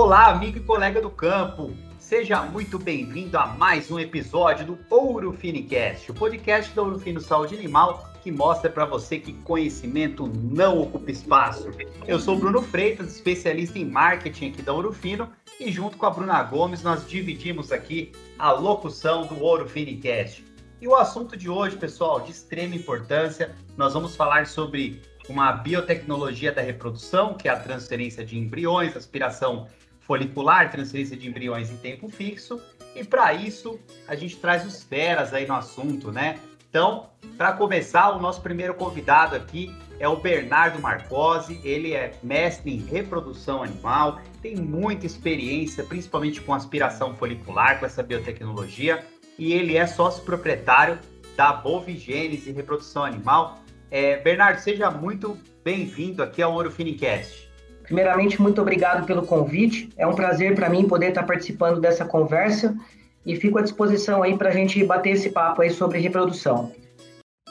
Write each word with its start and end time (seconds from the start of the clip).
Olá, 0.00 0.28
amigo 0.28 0.58
e 0.58 0.60
colega 0.60 1.00
do 1.00 1.10
campo. 1.10 1.74
Seja 1.98 2.40
muito 2.42 2.78
bem-vindo 2.78 3.36
a 3.36 3.48
mais 3.48 3.90
um 3.90 3.98
episódio 3.98 4.64
do 4.64 4.78
Ouro 4.88 5.32
Finicast, 5.32 6.12
o 6.12 6.14
podcast 6.14 6.72
da 6.72 6.82
Ouro 6.82 7.00
Fino 7.00 7.20
Saúde 7.20 7.56
Animal 7.56 8.08
que 8.22 8.30
mostra 8.30 8.70
para 8.70 8.84
você 8.84 9.18
que 9.18 9.32
conhecimento 9.32 10.28
não 10.28 10.80
ocupa 10.80 11.10
espaço. 11.10 11.72
Eu 12.06 12.20
sou 12.20 12.38
Bruno 12.38 12.62
Freitas, 12.62 13.16
especialista 13.16 13.76
em 13.76 13.84
marketing 13.84 14.50
aqui 14.50 14.62
da 14.62 14.72
Ouro 14.72 14.92
Fino, 14.92 15.32
e 15.58 15.72
junto 15.72 15.96
com 15.96 16.06
a 16.06 16.10
Bruna 16.10 16.44
Gomes 16.44 16.84
nós 16.84 17.04
dividimos 17.04 17.72
aqui 17.72 18.12
a 18.38 18.52
locução 18.52 19.26
do 19.26 19.42
Ouro 19.42 19.68
Finicast. 19.68 20.44
E 20.80 20.86
o 20.86 20.94
assunto 20.94 21.36
de 21.36 21.50
hoje, 21.50 21.76
pessoal, 21.76 22.20
de 22.20 22.30
extrema 22.30 22.76
importância, 22.76 23.52
nós 23.76 23.94
vamos 23.94 24.14
falar 24.14 24.46
sobre 24.46 25.02
uma 25.28 25.52
biotecnologia 25.52 26.52
da 26.52 26.62
reprodução, 26.62 27.34
que 27.34 27.48
é 27.48 27.50
a 27.50 27.58
transferência 27.58 28.24
de 28.24 28.38
embriões, 28.38 28.96
aspiração 28.96 29.66
folicular, 30.08 30.70
transferência 30.70 31.14
de 31.14 31.28
embriões 31.28 31.70
em 31.70 31.76
tempo 31.76 32.08
fixo. 32.08 32.58
E 32.96 33.04
para 33.04 33.34
isso, 33.34 33.78
a 34.08 34.16
gente 34.16 34.36
traz 34.38 34.66
os 34.66 34.82
feras 34.82 35.34
aí 35.34 35.46
no 35.46 35.54
assunto, 35.54 36.10
né? 36.10 36.38
Então, 36.70 37.10
para 37.36 37.52
começar, 37.52 38.10
o 38.16 38.20
nosso 38.20 38.40
primeiro 38.40 38.74
convidado 38.74 39.36
aqui 39.36 39.74
é 40.00 40.08
o 40.08 40.16
Bernardo 40.16 40.80
Marcosi. 40.80 41.60
Ele 41.62 41.92
é 41.92 42.12
mestre 42.22 42.72
em 42.72 42.78
reprodução 42.78 43.62
animal, 43.62 44.20
tem 44.40 44.56
muita 44.56 45.06
experiência, 45.06 45.84
principalmente 45.84 46.40
com 46.40 46.54
aspiração 46.54 47.14
folicular, 47.14 47.78
com 47.78 47.86
essa 47.86 48.02
biotecnologia, 48.02 49.04
e 49.38 49.52
ele 49.52 49.76
é 49.76 49.86
sócio 49.86 50.24
proprietário 50.24 50.98
da 51.36 51.52
Bovigênese 51.52 52.50
Reprodução 52.50 53.04
Animal. 53.04 53.58
É, 53.90 54.16
Bernardo, 54.18 54.58
seja 54.58 54.90
muito 54.90 55.38
bem-vindo 55.62 56.22
aqui 56.22 56.42
ao 56.42 56.52
Ouro 56.52 56.70
Finicast. 56.70 57.47
Primeiramente, 57.88 58.40
muito 58.40 58.60
obrigado 58.60 59.06
pelo 59.06 59.22
convite. 59.22 59.88
É 59.96 60.06
um 60.06 60.14
prazer 60.14 60.54
para 60.54 60.68
mim 60.68 60.86
poder 60.86 61.08
estar 61.08 61.22
participando 61.22 61.80
dessa 61.80 62.04
conversa 62.04 62.76
e 63.24 63.34
fico 63.34 63.58
à 63.58 63.62
disposição 63.62 64.22
aí 64.22 64.36
para 64.36 64.50
a 64.50 64.52
gente 64.52 64.84
bater 64.84 65.10
esse 65.10 65.30
papo 65.30 65.62
aí 65.62 65.70
sobre 65.70 65.98
reprodução. 65.98 66.70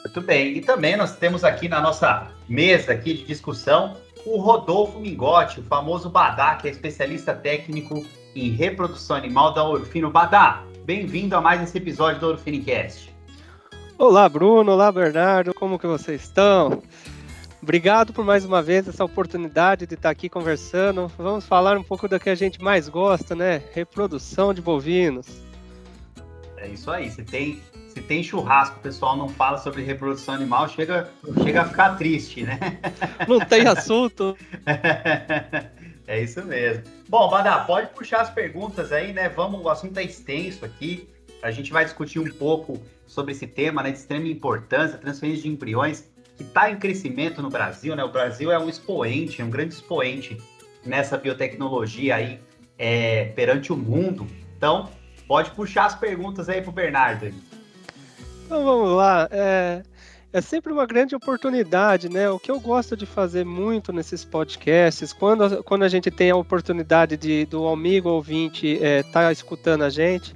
Muito 0.05 0.21
bem. 0.21 0.55
E 0.55 0.61
também 0.61 0.95
nós 0.95 1.15
temos 1.15 1.43
aqui 1.43 1.67
na 1.67 1.81
nossa 1.81 2.27
mesa 2.47 2.93
aqui 2.93 3.15
de 3.15 3.25
discussão 3.25 3.97
o 4.27 4.37
Rodolfo 4.37 4.99
Mingotti, 4.99 5.59
o 5.59 5.63
famoso 5.63 6.07
Badá, 6.07 6.55
que 6.55 6.67
é 6.67 6.71
especialista 6.71 7.33
técnico 7.33 8.05
em 8.35 8.51
reprodução 8.51 9.17
animal 9.17 9.55
da 9.55 9.63
Orfino. 9.63 10.11
Badá, 10.11 10.63
bem-vindo 10.85 11.35
a 11.35 11.41
mais 11.41 11.63
esse 11.63 11.79
episódio 11.79 12.19
do 12.19 12.27
Orfinicast. 12.27 13.11
Olá, 13.97 14.29
Bruno. 14.29 14.73
Olá, 14.73 14.91
Bernardo. 14.91 15.51
Como 15.55 15.79
que 15.79 15.87
vocês 15.87 16.21
estão? 16.21 16.83
Obrigado 17.67 18.13
por 18.13 18.23
mais 18.23 18.45
uma 18.45 18.63
vez 18.63 18.87
essa 18.87 19.03
oportunidade 19.03 19.85
de 19.85 19.95
estar 19.95 20.09
aqui 20.09 20.29
conversando. 20.29 21.11
Vamos 21.17 21.45
falar 21.45 21.77
um 21.77 21.83
pouco 21.83 22.07
do 22.07 22.17
que 22.17 22.29
a 22.29 22.33
gente 22.33 22.61
mais 22.61 22.87
gosta, 22.87 23.35
né? 23.35 23.61
Reprodução 23.73 24.53
de 24.53 24.61
bovinos. 24.61 25.27
É 26.55 26.69
isso 26.69 26.89
aí. 26.89 27.11
Se 27.11 27.25
tem, 27.25 27.61
se 27.89 27.99
tem 27.99 28.23
churrasco, 28.23 28.77
o 28.77 28.81
pessoal 28.81 29.17
não 29.17 29.27
fala 29.27 29.57
sobre 29.57 29.83
reprodução 29.83 30.33
animal, 30.33 30.69
chega, 30.69 31.11
chega 31.43 31.63
a 31.63 31.65
ficar 31.65 31.97
triste, 31.97 32.43
né? 32.43 32.57
Não 33.27 33.41
tem 33.41 33.67
assunto. 33.67 34.37
é 36.07 36.23
isso 36.23 36.41
mesmo. 36.45 36.83
Bom, 37.09 37.29
Badá, 37.29 37.59
pode 37.65 37.87
puxar 37.87 38.21
as 38.21 38.29
perguntas 38.29 38.93
aí, 38.93 39.11
né? 39.11 39.27
Vamos, 39.27 39.59
o 39.59 39.67
assunto 39.67 39.97
é 39.97 40.03
extenso 40.03 40.63
aqui. 40.63 41.09
A 41.43 41.51
gente 41.51 41.73
vai 41.73 41.83
discutir 41.83 42.19
um 42.19 42.31
pouco 42.31 42.81
sobre 43.05 43.33
esse 43.33 43.45
tema, 43.45 43.83
né? 43.83 43.91
De 43.91 43.97
extrema 43.97 44.29
importância, 44.29 44.97
transferência 44.97 45.43
de 45.43 45.49
embriões 45.49 46.05
que 46.37 46.43
está 46.43 46.69
em 46.69 46.77
crescimento 46.77 47.41
no 47.41 47.49
Brasil, 47.49 47.95
né? 47.95 48.03
O 48.03 48.11
Brasil 48.11 48.51
é 48.51 48.59
um 48.59 48.69
expoente, 48.69 49.41
um 49.41 49.49
grande 49.49 49.73
expoente 49.73 50.37
nessa 50.85 51.17
biotecnologia 51.17 52.15
aí 52.15 52.39
é, 52.77 53.25
perante 53.35 53.73
o 53.73 53.77
mundo. 53.77 54.27
Então, 54.55 54.89
pode 55.27 55.51
puxar 55.51 55.85
as 55.85 55.95
perguntas 55.95 56.47
aí 56.47 56.61
para 56.61 56.69
o 56.69 56.73
Bernardo. 56.73 57.33
Então 58.45 58.63
vamos 58.63 58.95
lá. 58.95 59.27
É, 59.31 59.83
é 60.31 60.41
sempre 60.41 60.71
uma 60.71 60.85
grande 60.85 61.15
oportunidade, 61.15 62.07
né? 62.07 62.29
O 62.29 62.39
que 62.39 62.51
eu 62.51 62.59
gosto 62.59 62.95
de 62.95 63.05
fazer 63.05 63.43
muito 63.43 63.91
nesses 63.91 64.23
podcasts, 64.23 65.11
quando, 65.11 65.63
quando 65.63 65.83
a 65.83 65.89
gente 65.89 66.11
tem 66.11 66.29
a 66.29 66.35
oportunidade 66.35 67.17
de, 67.17 67.45
do 67.45 67.67
amigo 67.67 68.09
ouvinte 68.09 68.67
estar 68.67 68.85
é, 68.85 69.03
tá 69.03 69.31
escutando 69.31 69.83
a 69.83 69.89
gente, 69.89 70.35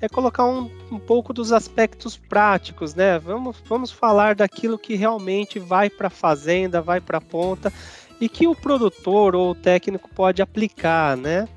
é 0.00 0.08
colocar 0.08 0.44
um, 0.44 0.70
um 0.90 0.98
pouco 0.98 1.32
dos 1.32 1.52
aspectos 1.52 2.16
práticos, 2.16 2.94
né? 2.94 3.18
Vamos, 3.18 3.56
vamos 3.66 3.90
falar 3.90 4.34
daquilo 4.34 4.78
que 4.78 4.94
realmente 4.94 5.58
vai 5.58 5.90
para 5.90 6.06
a 6.06 6.10
fazenda, 6.10 6.80
vai 6.80 7.00
para 7.00 7.18
a 7.18 7.20
ponta 7.20 7.72
e 8.20 8.28
que 8.28 8.46
o 8.46 8.54
produtor 8.54 9.34
ou 9.34 9.50
o 9.50 9.54
técnico 9.54 10.08
pode 10.14 10.42
aplicar, 10.42 11.16
né? 11.16 11.48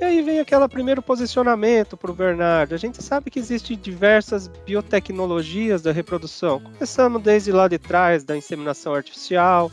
E 0.00 0.04
aí 0.04 0.20
vem 0.20 0.40
aquele 0.40 0.66
primeiro 0.66 1.00
posicionamento 1.00 1.96
para 1.96 2.10
o 2.10 2.14
Bernardo. 2.14 2.74
A 2.74 2.78
gente 2.78 3.00
sabe 3.00 3.30
que 3.30 3.38
existem 3.38 3.78
diversas 3.78 4.48
biotecnologias 4.48 5.80
da 5.80 5.92
reprodução, 5.92 6.58
começando 6.58 7.20
desde 7.20 7.52
lá 7.52 7.68
de 7.68 7.78
trás 7.78 8.24
da 8.24 8.36
inseminação 8.36 8.94
artificial, 8.94 9.70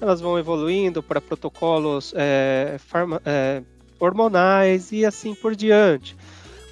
elas 0.00 0.20
vão 0.20 0.38
evoluindo 0.38 1.02
para 1.02 1.20
protocolos 1.20 2.14
é, 2.16 2.76
farma, 2.78 3.20
é, 3.24 3.62
hormonais 3.98 4.92
e 4.92 5.04
assim 5.04 5.34
por 5.34 5.56
diante. 5.56 6.16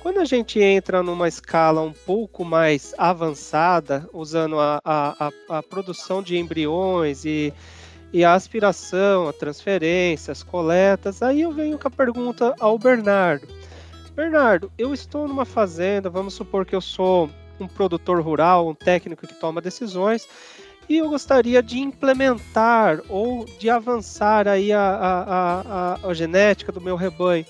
Quando 0.02 0.18
a 0.18 0.24
gente 0.24 0.58
entra 0.60 1.00
numa 1.00 1.28
escala 1.28 1.80
um 1.80 1.92
pouco 1.92 2.44
mais 2.44 2.92
avançada, 2.98 4.04
usando 4.12 4.58
a, 4.58 4.80
a, 4.84 5.28
a, 5.48 5.58
a 5.58 5.62
produção 5.62 6.20
de 6.20 6.36
embriões 6.36 7.24
e, 7.24 7.54
e 8.12 8.24
a 8.24 8.34
aspiração, 8.34 9.28
a 9.28 9.32
transferência, 9.32 10.32
as 10.32 10.42
coletas, 10.42 11.22
aí 11.22 11.42
eu 11.42 11.52
venho 11.52 11.78
com 11.78 11.86
a 11.86 11.90
pergunta 11.90 12.52
ao 12.58 12.76
Bernardo. 12.80 13.46
Bernardo, 14.16 14.72
eu 14.76 14.92
estou 14.92 15.28
numa 15.28 15.44
fazenda, 15.44 16.10
vamos 16.10 16.34
supor 16.34 16.66
que 16.66 16.74
eu 16.74 16.80
sou 16.80 17.30
um 17.60 17.69
produtor 17.69 18.20
rural, 18.20 18.69
um 18.69 18.74
técnico 18.74 19.24
que 19.24 19.34
toma 19.34 19.60
decisões, 19.60 20.26
e 20.88 20.98
eu 20.98 21.08
gostaria 21.08 21.62
de 21.62 21.78
implementar 21.78 23.00
ou 23.08 23.44
de 23.44 23.70
avançar 23.70 24.48
aí 24.48 24.72
a, 24.72 24.80
a, 24.80 25.60
a, 25.60 26.08
a 26.08 26.12
genética 26.12 26.72
do 26.72 26.80
meu 26.80 26.96
rebanho 26.96 27.46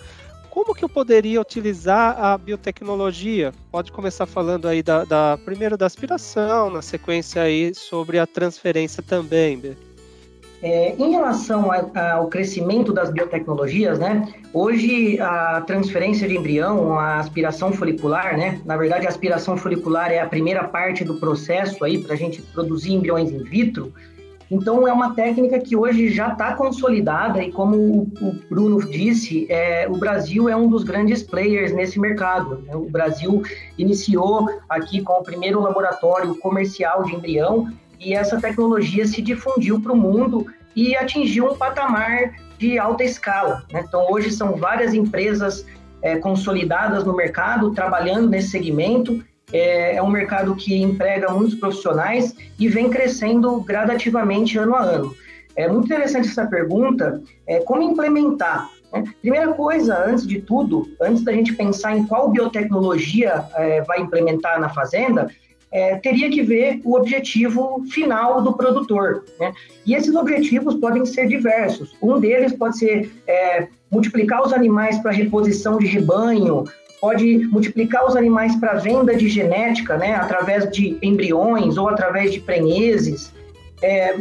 como 0.52 0.74
que 0.74 0.84
eu 0.84 0.88
poderia 0.88 1.40
utilizar 1.40 2.22
a 2.22 2.36
biotecnologia? 2.36 3.54
Pode 3.70 3.90
começar 3.90 4.26
falando 4.26 4.68
aí 4.68 4.82
da, 4.82 5.02
da 5.02 5.38
primeiro 5.46 5.78
da 5.78 5.86
aspiração, 5.86 6.68
na 6.68 6.82
sequência 6.82 7.40
aí 7.40 7.74
sobre 7.74 8.18
a 8.18 8.26
transferência 8.26 9.02
também, 9.02 9.58
Bê. 9.58 9.72
É, 10.62 10.94
em 10.96 11.10
relação 11.10 11.72
a, 11.72 12.12
ao 12.12 12.28
crescimento 12.28 12.92
das 12.92 13.10
biotecnologias, 13.10 13.98
né? 13.98 14.30
Hoje 14.52 15.18
a 15.18 15.62
transferência 15.62 16.28
de 16.28 16.36
embrião, 16.36 16.98
a 16.98 17.16
aspiração 17.16 17.72
folicular, 17.72 18.36
né? 18.36 18.60
Na 18.66 18.76
verdade, 18.76 19.06
a 19.06 19.08
aspiração 19.08 19.56
folicular 19.56 20.12
é 20.12 20.20
a 20.20 20.26
primeira 20.26 20.64
parte 20.64 21.02
do 21.02 21.18
processo 21.18 21.82
aí 21.82 21.96
para 21.96 22.12
a 22.12 22.16
gente 22.16 22.42
produzir 22.42 22.92
embriões 22.92 23.30
in 23.30 23.42
vitro. 23.42 23.90
Então, 24.50 24.86
é 24.86 24.92
uma 24.92 25.14
técnica 25.14 25.58
que 25.58 25.76
hoje 25.76 26.08
já 26.08 26.28
está 26.28 26.54
consolidada 26.54 27.42
e, 27.42 27.50
como 27.50 27.76
o 28.20 28.38
Bruno 28.48 28.84
disse, 28.86 29.46
é, 29.50 29.86
o 29.88 29.96
Brasil 29.96 30.48
é 30.48 30.56
um 30.56 30.68
dos 30.68 30.84
grandes 30.84 31.22
players 31.22 31.72
nesse 31.72 31.98
mercado. 31.98 32.62
Né? 32.66 32.76
O 32.76 32.88
Brasil 32.88 33.42
iniciou 33.78 34.48
aqui 34.68 35.00
com 35.00 35.14
o 35.14 35.22
primeiro 35.22 35.60
laboratório 35.60 36.34
comercial 36.36 37.04
de 37.04 37.14
embrião 37.14 37.72
e 37.98 38.14
essa 38.14 38.40
tecnologia 38.40 39.06
se 39.06 39.22
difundiu 39.22 39.80
para 39.80 39.92
o 39.92 39.96
mundo 39.96 40.46
e 40.74 40.96
atingiu 40.96 41.50
um 41.50 41.56
patamar 41.56 42.32
de 42.58 42.78
alta 42.78 43.04
escala. 43.04 43.64
Né? 43.72 43.84
Então, 43.86 44.06
hoje 44.10 44.30
são 44.30 44.56
várias 44.56 44.94
empresas 44.94 45.64
é, 46.02 46.16
consolidadas 46.16 47.04
no 47.04 47.14
mercado 47.14 47.72
trabalhando 47.72 48.28
nesse 48.28 48.50
segmento 48.50 49.24
é, 49.52 49.96
é 49.96 50.02
um 50.02 50.10
mercado 50.10 50.54
que 50.54 50.80
emprega 50.80 51.30
muitos 51.30 51.54
profissionais 51.54 52.34
e 52.58 52.68
vem 52.68 52.90
crescendo 52.90 53.60
gradativamente 53.60 54.58
ano 54.58 54.74
a 54.74 54.82
ano. 54.82 55.14
É 55.54 55.68
muito 55.68 55.86
interessante 55.86 56.28
essa 56.28 56.46
pergunta, 56.46 57.22
é, 57.46 57.60
como 57.60 57.82
implementar? 57.82 58.70
Né? 58.92 59.04
Primeira 59.20 59.52
coisa, 59.52 60.04
antes 60.06 60.26
de 60.26 60.40
tudo, 60.40 60.88
antes 61.00 61.22
da 61.22 61.32
gente 61.32 61.54
pensar 61.54 61.96
em 61.96 62.06
qual 62.06 62.30
biotecnologia 62.30 63.44
é, 63.54 63.82
vai 63.82 64.00
implementar 64.00 64.60
na 64.60 64.70
fazenda, 64.70 65.28
é, 65.70 65.96
teria 65.96 66.30
que 66.30 66.42
ver 66.42 66.80
o 66.84 66.96
objetivo 66.96 67.82
final 67.90 68.42
do 68.42 68.52
produtor. 68.52 69.24
Né? 69.40 69.52
E 69.86 69.94
esses 69.94 70.14
objetivos 70.14 70.74
podem 70.74 71.04
ser 71.06 71.26
diversos. 71.26 71.96
Um 72.00 72.20
deles 72.20 72.52
pode 72.52 72.78
ser 72.78 73.10
é, 73.26 73.68
multiplicar 73.90 74.42
os 74.42 74.52
animais 74.52 74.98
para 74.98 75.10
reposição 75.10 75.78
de 75.78 75.86
rebanho, 75.86 76.64
pode 77.02 77.48
multiplicar 77.48 78.06
os 78.06 78.14
animais 78.14 78.54
para 78.54 78.74
venda 78.74 79.12
de 79.16 79.28
genética, 79.28 79.96
né, 79.96 80.14
através 80.14 80.70
de 80.70 80.96
embriões 81.02 81.76
ou 81.76 81.88
através 81.88 82.32
de 82.32 82.38
prenheses, 82.38 83.32
é, 83.82 84.20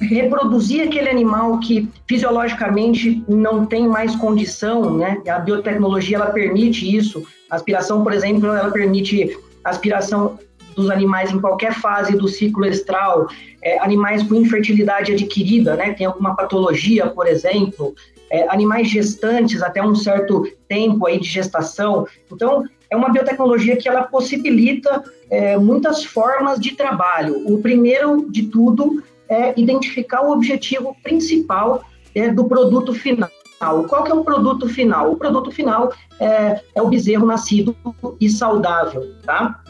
reproduzir 0.00 0.86
aquele 0.86 1.08
animal 1.08 1.58
que 1.58 1.88
fisiologicamente 2.06 3.24
não 3.26 3.66
tem 3.66 3.88
mais 3.88 4.14
condição, 4.14 4.96
né? 4.96 5.20
A 5.26 5.40
biotecnologia 5.40 6.18
ela 6.18 6.26
permite 6.26 6.96
isso. 6.96 7.26
A 7.50 7.56
aspiração, 7.56 8.04
por 8.04 8.12
exemplo, 8.12 8.46
ela 8.54 8.70
permite 8.70 9.36
aspiração 9.64 10.38
dos 10.76 10.90
animais 10.90 11.32
em 11.32 11.40
qualquer 11.40 11.72
fase 11.72 12.16
do 12.16 12.28
ciclo 12.28 12.66
estral, 12.66 13.26
é, 13.62 13.80
animais 13.80 14.22
com 14.22 14.34
infertilidade 14.36 15.10
adquirida, 15.12 15.74
né, 15.74 15.92
tem 15.94 16.06
alguma 16.06 16.36
patologia, 16.36 17.06
por 17.08 17.26
exemplo, 17.26 17.96
é, 18.30 18.48
animais 18.48 18.88
gestantes 18.88 19.62
até 19.62 19.82
um 19.82 19.94
certo 19.94 20.48
tempo 20.68 21.06
aí 21.06 21.20
de 21.20 21.28
gestação. 21.28 22.06
Então, 22.30 22.64
é 22.90 22.96
uma 22.96 23.08
biotecnologia 23.10 23.76
que 23.76 23.88
ela 23.88 24.02
possibilita 24.02 25.02
é, 25.30 25.56
muitas 25.56 26.04
formas 26.04 26.60
de 26.60 26.72
trabalho. 26.72 27.42
O 27.52 27.60
primeiro 27.60 28.30
de 28.30 28.44
tudo 28.44 29.02
é 29.28 29.58
identificar 29.58 30.22
o 30.22 30.30
objetivo 30.30 30.96
principal 31.02 31.84
é, 32.14 32.28
do 32.28 32.44
produto 32.44 32.94
final. 32.94 33.30
Qual 33.88 34.04
que 34.04 34.12
é 34.12 34.14
o 34.14 34.22
produto 34.22 34.68
final? 34.68 35.12
O 35.12 35.16
produto 35.16 35.50
final 35.50 35.92
é, 36.20 36.60
é 36.74 36.82
o 36.82 36.88
bezerro 36.88 37.26
nascido 37.26 37.74
e 38.20 38.28
saudável, 38.28 39.14
tá? 39.24 39.62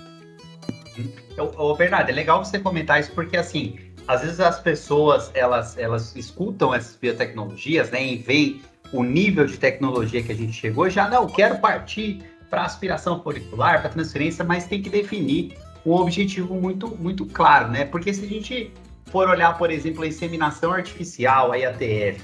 Ô, 1.56 1.74
Bernardo, 1.74 2.10
é 2.10 2.12
legal 2.12 2.44
você 2.44 2.58
comentar 2.58 2.98
isso 2.98 3.12
porque, 3.12 3.36
assim, 3.36 3.76
às 4.06 4.22
vezes 4.22 4.40
as 4.40 4.60
pessoas, 4.60 5.30
elas, 5.34 5.76
elas 5.76 6.14
escutam 6.16 6.74
essas 6.74 6.96
biotecnologias, 6.96 7.90
né, 7.90 8.04
e 8.04 8.16
veem 8.16 8.60
o 8.92 9.02
nível 9.02 9.46
de 9.46 9.56
tecnologia 9.56 10.22
que 10.22 10.32
a 10.32 10.34
gente 10.34 10.52
chegou, 10.52 10.88
já 10.88 11.08
não, 11.08 11.26
quero 11.26 11.58
partir 11.58 12.22
para 12.48 12.64
aspiração 12.64 13.22
folicular, 13.22 13.80
para 13.80 13.90
transferência, 13.90 14.44
mas 14.44 14.66
tem 14.66 14.80
que 14.80 14.88
definir 14.88 15.56
um 15.84 15.92
objetivo 15.92 16.54
muito, 16.54 16.88
muito 16.96 17.26
claro, 17.26 17.68
né? 17.68 17.84
Porque 17.84 18.12
se 18.12 18.24
a 18.24 18.28
gente 18.28 18.72
for 19.06 19.28
olhar, 19.28 19.56
por 19.56 19.70
exemplo, 19.70 20.02
a 20.02 20.06
inseminação 20.06 20.72
artificial, 20.72 21.52
a 21.52 21.56
IATF, 21.56 22.22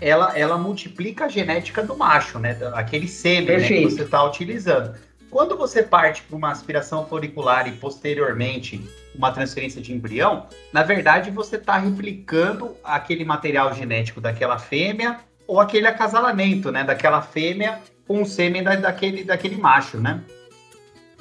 ela, 0.00 0.38
ela 0.38 0.58
multiplica 0.58 1.24
a 1.24 1.28
genética 1.28 1.82
do 1.82 1.96
macho, 1.96 2.38
né? 2.38 2.56
Aquele 2.74 3.08
sêmen 3.08 3.58
né, 3.58 3.66
que 3.66 3.84
você 3.84 4.02
está 4.02 4.22
utilizando. 4.24 4.94
Quando 5.30 5.56
você 5.56 5.82
parte 5.82 6.22
para 6.22 6.36
uma 6.36 6.50
aspiração 6.50 7.06
folicular 7.06 7.68
e 7.68 7.72
posteriormente 7.72 8.80
uma 9.14 9.30
transferência 9.30 9.80
de 9.80 9.92
embrião, 9.92 10.46
na 10.72 10.82
verdade 10.82 11.30
você 11.30 11.56
está 11.56 11.76
replicando 11.76 12.74
aquele 12.82 13.24
material 13.24 13.74
genético 13.74 14.20
daquela 14.20 14.58
fêmea 14.58 15.18
ou 15.46 15.60
aquele 15.60 15.86
acasalamento, 15.86 16.72
né? 16.72 16.82
Daquela 16.82 17.20
fêmea 17.20 17.80
com 18.06 18.22
o 18.22 18.26
sêmen 18.26 18.62
da, 18.62 18.76
daquele, 18.76 19.22
daquele 19.22 19.56
macho, 19.56 19.98
né? 19.98 20.20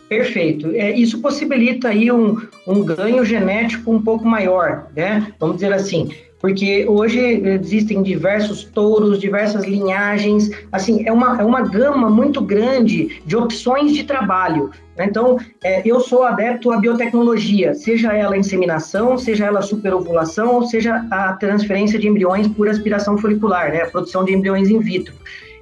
Perfeito. 0.07 0.71
É, 0.73 0.91
isso 0.91 1.21
possibilita 1.21 1.89
aí 1.89 2.09
um, 2.09 2.47
um 2.65 2.83
ganho 2.83 3.25
genético 3.25 3.91
um 3.91 4.01
pouco 4.01 4.25
maior, 4.25 4.87
né? 4.95 5.33
Vamos 5.37 5.57
dizer 5.57 5.73
assim, 5.73 6.15
porque 6.39 6.85
hoje 6.87 7.19
existem 7.19 8.03
diversos 8.03 8.63
touros, 8.63 9.19
diversas 9.19 9.65
linhagens, 9.65 10.51
assim, 10.71 11.07
é 11.07 11.11
uma, 11.11 11.41
é 11.41 11.43
uma 11.43 11.61
gama 11.61 12.09
muito 12.09 12.41
grande 12.41 13.21
de 13.25 13.35
opções 13.35 13.93
de 13.93 14.03
trabalho. 14.03 14.71
Né? 14.95 15.05
Então, 15.05 15.37
é, 15.63 15.81
eu 15.83 15.99
sou 15.99 16.23
adepto 16.23 16.71
à 16.71 16.77
biotecnologia, 16.77 17.73
seja 17.73 18.13
ela 18.13 18.37
inseminação, 18.37 19.17
seja 19.17 19.45
ela 19.45 19.61
superovulação, 19.61 20.55
ou 20.55 20.63
seja 20.63 21.05
a 21.09 21.33
transferência 21.33 21.97
de 21.97 22.07
embriões 22.07 22.47
por 22.47 22.69
aspiração 22.69 23.17
folicular, 23.17 23.71
né? 23.71 23.81
a 23.81 23.87
produção 23.87 24.23
de 24.23 24.33
embriões 24.33 24.69
in 24.69 24.79
vitro. 24.79 25.13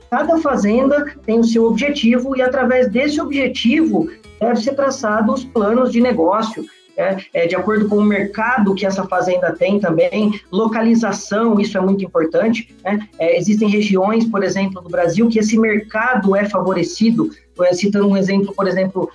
Cada 0.09 0.37
fazenda 0.39 1.13
tem 1.25 1.39
o 1.39 1.43
seu 1.43 1.65
objetivo 1.65 2.37
e, 2.37 2.41
através 2.41 2.89
desse 2.89 3.19
objetivo, 3.19 4.09
deve 4.39 4.61
ser 4.61 4.73
traçado 4.73 5.33
os 5.33 5.43
planos 5.43 5.91
de 5.91 5.99
negócio, 5.99 6.65
é, 6.97 7.17
é, 7.33 7.47
de 7.47 7.55
acordo 7.55 7.87
com 7.87 7.97
o 7.97 8.03
mercado 8.03 8.73
que 8.73 8.85
essa 8.85 9.05
fazenda 9.05 9.51
tem 9.53 9.79
também, 9.79 10.39
localização, 10.51 11.59
isso 11.59 11.77
é 11.77 11.81
muito 11.81 12.03
importante. 12.03 12.73
Né? 12.83 13.07
É, 13.19 13.37
existem 13.37 13.69
regiões, 13.69 14.25
por 14.25 14.43
exemplo, 14.43 14.81
do 14.81 14.89
Brasil, 14.89 15.27
que 15.27 15.39
esse 15.39 15.57
mercado 15.57 16.35
é 16.35 16.45
favorecido, 16.45 17.29
é, 17.61 17.73
citando 17.73 18.07
um 18.07 18.17
exemplo, 18.17 18.53
por 18.53 18.67
exemplo, 18.67 19.09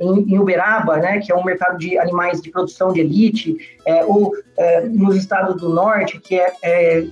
em, 0.00 0.34
em, 0.34 0.38
Uberaba, 0.38 0.96
né, 0.98 1.18
que 1.18 1.32
é 1.32 1.34
um 1.34 1.44
mercado 1.44 1.78
de 1.78 1.98
animais 1.98 2.40
de 2.40 2.50
produção 2.50 2.92
de 2.92 3.00
elite, 3.00 3.56
é, 3.84 4.04
ou 4.04 4.32
é, 4.56 4.82
nos 4.82 5.16
estados 5.16 5.60
do 5.60 5.68
norte, 5.68 6.20
que 6.20 6.36
é, 6.36 6.52
é 6.62 7.06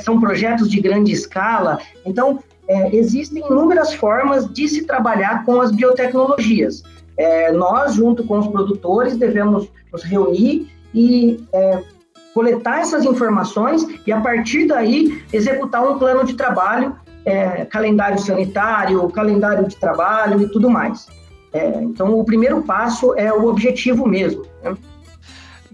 são 0.00 0.20
projetos 0.20 0.70
de 0.70 0.80
grande 0.80 1.12
escala. 1.12 1.78
Então, 2.04 2.40
é, 2.68 2.94
existem 2.94 3.44
inúmeras 3.46 3.94
formas 3.94 4.52
de 4.52 4.68
se 4.68 4.84
trabalhar 4.84 5.44
com 5.44 5.60
as 5.60 5.70
biotecnologias. 5.70 6.82
É, 7.16 7.52
nós, 7.52 7.94
junto 7.94 8.24
com 8.24 8.38
os 8.38 8.46
produtores, 8.46 9.16
devemos 9.16 9.68
nos 9.92 10.02
reunir 10.02 10.70
e 10.94 11.42
é, 11.52 11.82
coletar 12.34 12.80
essas 12.80 13.04
informações 13.04 13.86
e, 14.06 14.12
a 14.12 14.20
partir 14.20 14.66
daí, 14.66 15.22
executar 15.32 15.82
um 15.82 15.98
plano 15.98 16.24
de 16.24 16.34
trabalho, 16.34 16.94
é, 17.24 17.64
calendário 17.64 18.18
sanitário, 18.18 19.08
calendário 19.08 19.66
de 19.66 19.76
trabalho 19.76 20.42
e 20.42 20.48
tudo 20.48 20.68
mais. 20.68 21.06
É, 21.52 21.82
então, 21.82 22.18
o 22.18 22.24
primeiro 22.24 22.62
passo 22.62 23.14
é 23.14 23.32
o 23.32 23.46
objetivo 23.46 24.06
mesmo. 24.06 24.44
Né? 24.62 24.76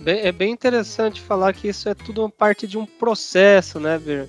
é 0.05 0.33
bem 0.33 0.53
interessante 0.53 1.21
falar 1.21 1.53
que 1.53 1.69
isso 1.69 1.89
é 1.89 1.95
tudo 1.95 2.29
parte 2.29 2.67
de 2.67 2.79
um 2.79 2.87
processo, 2.87 3.79
né, 3.79 3.99
Ver? 3.99 4.29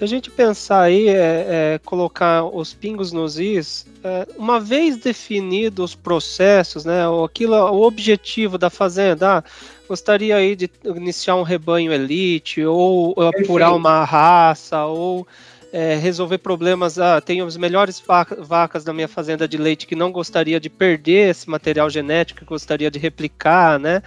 Se 0.00 0.04
a 0.04 0.08
gente 0.08 0.30
pensar 0.30 0.80
aí, 0.80 1.08
é, 1.10 1.74
é, 1.74 1.80
colocar 1.84 2.42
os 2.42 2.72
pingos 2.72 3.12
nos 3.12 3.38
is, 3.38 3.84
é, 4.02 4.26
uma 4.38 4.58
vez 4.58 4.96
definidos 4.96 5.90
os 5.90 5.94
processos, 5.94 6.86
né, 6.86 7.06
ou 7.06 7.22
aquilo, 7.22 7.54
o 7.54 7.82
objetivo 7.82 8.56
da 8.56 8.70
fazenda, 8.70 9.36
ah, 9.36 9.44
gostaria 9.86 10.36
aí 10.36 10.56
de 10.56 10.70
iniciar 10.86 11.36
um 11.36 11.42
rebanho 11.42 11.92
elite, 11.92 12.64
ou 12.64 13.14
apurar 13.28 13.74
uma 13.74 14.02
raça, 14.02 14.86
ou 14.86 15.28
é, 15.70 15.96
resolver 15.96 16.38
problemas. 16.38 16.98
Ah, 16.98 17.20
tenho 17.20 17.44
as 17.44 17.58
melhores 17.58 18.02
vacas 18.38 18.82
da 18.82 18.94
minha 18.94 19.06
fazenda 19.06 19.46
de 19.46 19.58
leite 19.58 19.86
que 19.86 19.94
não 19.94 20.10
gostaria 20.10 20.58
de 20.58 20.70
perder 20.70 21.28
esse 21.28 21.50
material 21.50 21.90
genético, 21.90 22.40
que 22.40 22.46
gostaria 22.46 22.90
de 22.90 22.98
replicar, 22.98 23.78
né? 23.78 24.02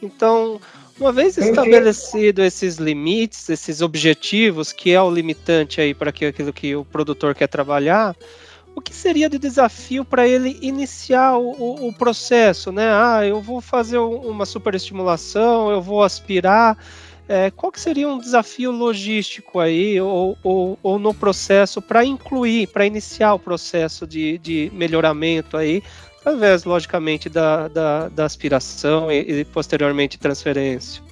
Então, 0.00 0.60
uma 0.98 1.12
vez 1.12 1.36
estabelecido 1.36 2.42
esses 2.42 2.76
limites, 2.76 3.48
esses 3.48 3.80
objetivos, 3.80 4.72
que 4.72 4.92
é 4.92 5.02
o 5.02 5.10
limitante 5.10 5.80
aí 5.80 5.92
para 5.92 6.10
aquilo 6.10 6.52
que 6.52 6.76
o 6.76 6.84
produtor 6.84 7.34
quer 7.34 7.48
trabalhar, 7.48 8.16
o 8.74 8.80
que 8.80 8.94
seria 8.94 9.28
de 9.28 9.38
desafio 9.38 10.04
para 10.04 10.26
ele 10.26 10.58
iniciar 10.60 11.36
o, 11.36 11.88
o, 11.88 11.92
processo, 11.92 12.72
né? 12.72 12.88
Ah, 12.92 13.24
eu 13.24 13.40
vou 13.40 13.60
fazer 13.60 13.98
uma 13.98 14.44
superestimulação, 14.44 15.70
eu 15.70 15.80
vou 15.80 16.02
aspirar. 16.02 16.76
É, 17.26 17.50
qual 17.50 17.72
que 17.72 17.80
seria 17.80 18.06
um 18.08 18.18
desafio 18.18 18.70
logístico 18.70 19.58
aí, 19.58 19.98
ou, 19.98 20.36
ou, 20.42 20.78
ou 20.82 20.98
no 20.98 21.14
processo, 21.14 21.80
para 21.80 22.04
incluir, 22.04 22.66
para 22.66 22.84
iniciar 22.84 23.32
o 23.34 23.38
processo 23.38 24.06
de, 24.06 24.36
de 24.38 24.70
melhoramento 24.74 25.56
aí, 25.56 25.82
através, 26.24 26.64
logicamente, 26.64 27.28
da, 27.28 27.68
da, 27.68 28.08
da 28.08 28.24
aspiração 28.24 29.12
e, 29.12 29.40
e, 29.40 29.44
posteriormente 29.44 30.18
transferência. 30.18 31.02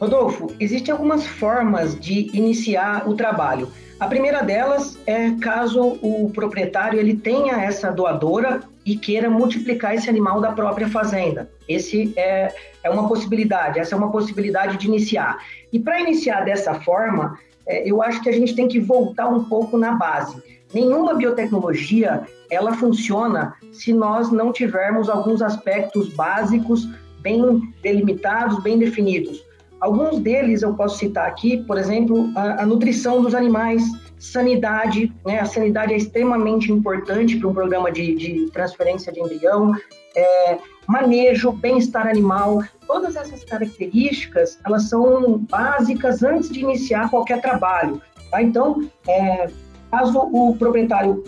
Rodolfo, 0.00 0.54
existem 0.58 0.92
algumas 0.92 1.26
formas 1.26 1.98
de 1.98 2.30
iniciar 2.32 3.08
o 3.08 3.14
trabalho. 3.14 3.70
A 3.98 4.06
primeira 4.06 4.42
delas 4.42 4.96
é 5.04 5.32
caso 5.42 5.98
o 6.00 6.30
proprietário 6.32 6.98
ele 6.98 7.16
tenha 7.16 7.62
essa 7.62 7.90
doadora 7.90 8.62
e 8.86 8.96
queira 8.96 9.28
multiplicar 9.28 9.94
esse 9.94 10.08
animal 10.08 10.40
da 10.40 10.52
própria 10.52 10.88
fazenda. 10.88 11.50
Esse 11.68 12.14
é, 12.16 12.54
é 12.82 12.88
uma 12.88 13.06
possibilidade, 13.06 13.78
essa 13.78 13.94
é 13.94 13.98
uma 13.98 14.10
possibilidade 14.10 14.78
de 14.78 14.86
iniciar. 14.86 15.38
E 15.70 15.78
para 15.78 16.00
iniciar 16.00 16.46
dessa 16.46 16.74
forma, 16.80 17.38
é, 17.66 17.86
eu 17.86 18.02
acho 18.02 18.22
que 18.22 18.28
a 18.30 18.32
gente 18.32 18.54
tem 18.54 18.66
que 18.66 18.80
voltar 18.80 19.28
um 19.28 19.44
pouco 19.44 19.76
na 19.76 19.92
base. 19.92 20.42
Nenhuma 20.72 21.14
biotecnologia 21.14 22.22
ela 22.50 22.72
funciona 22.74 23.54
se 23.72 23.92
nós 23.92 24.30
não 24.30 24.52
tivermos 24.52 25.08
alguns 25.08 25.42
aspectos 25.42 26.08
básicos 26.10 26.88
bem 27.20 27.72
delimitados, 27.82 28.62
bem 28.62 28.78
definidos. 28.78 29.44
Alguns 29.80 30.18
deles 30.18 30.62
eu 30.62 30.74
posso 30.74 30.98
citar 30.98 31.26
aqui, 31.26 31.64
por 31.64 31.78
exemplo, 31.78 32.30
a, 32.36 32.62
a 32.62 32.66
nutrição 32.66 33.22
dos 33.22 33.34
animais, 33.34 33.82
sanidade, 34.18 35.10
né? 35.24 35.40
A 35.40 35.46
sanidade 35.46 35.94
é 35.94 35.96
extremamente 35.96 36.70
importante 36.70 37.38
para 37.38 37.48
um 37.48 37.54
programa 37.54 37.90
de, 37.90 38.14
de 38.14 38.50
transferência 38.50 39.10
de 39.10 39.20
embrião, 39.20 39.74
é, 40.14 40.58
manejo, 40.86 41.52
bem-estar 41.52 42.06
animal, 42.06 42.62
todas 42.86 43.16
essas 43.16 43.42
características, 43.44 44.58
elas 44.66 44.88
são 44.88 45.38
básicas 45.38 46.22
antes 46.22 46.50
de 46.50 46.60
iniciar 46.60 47.08
qualquer 47.08 47.40
trabalho. 47.40 48.02
Tá? 48.30 48.42
Então, 48.42 48.86
é, 49.08 49.48
caso 49.90 50.18
o 50.18 50.56
proprietário 50.56 51.24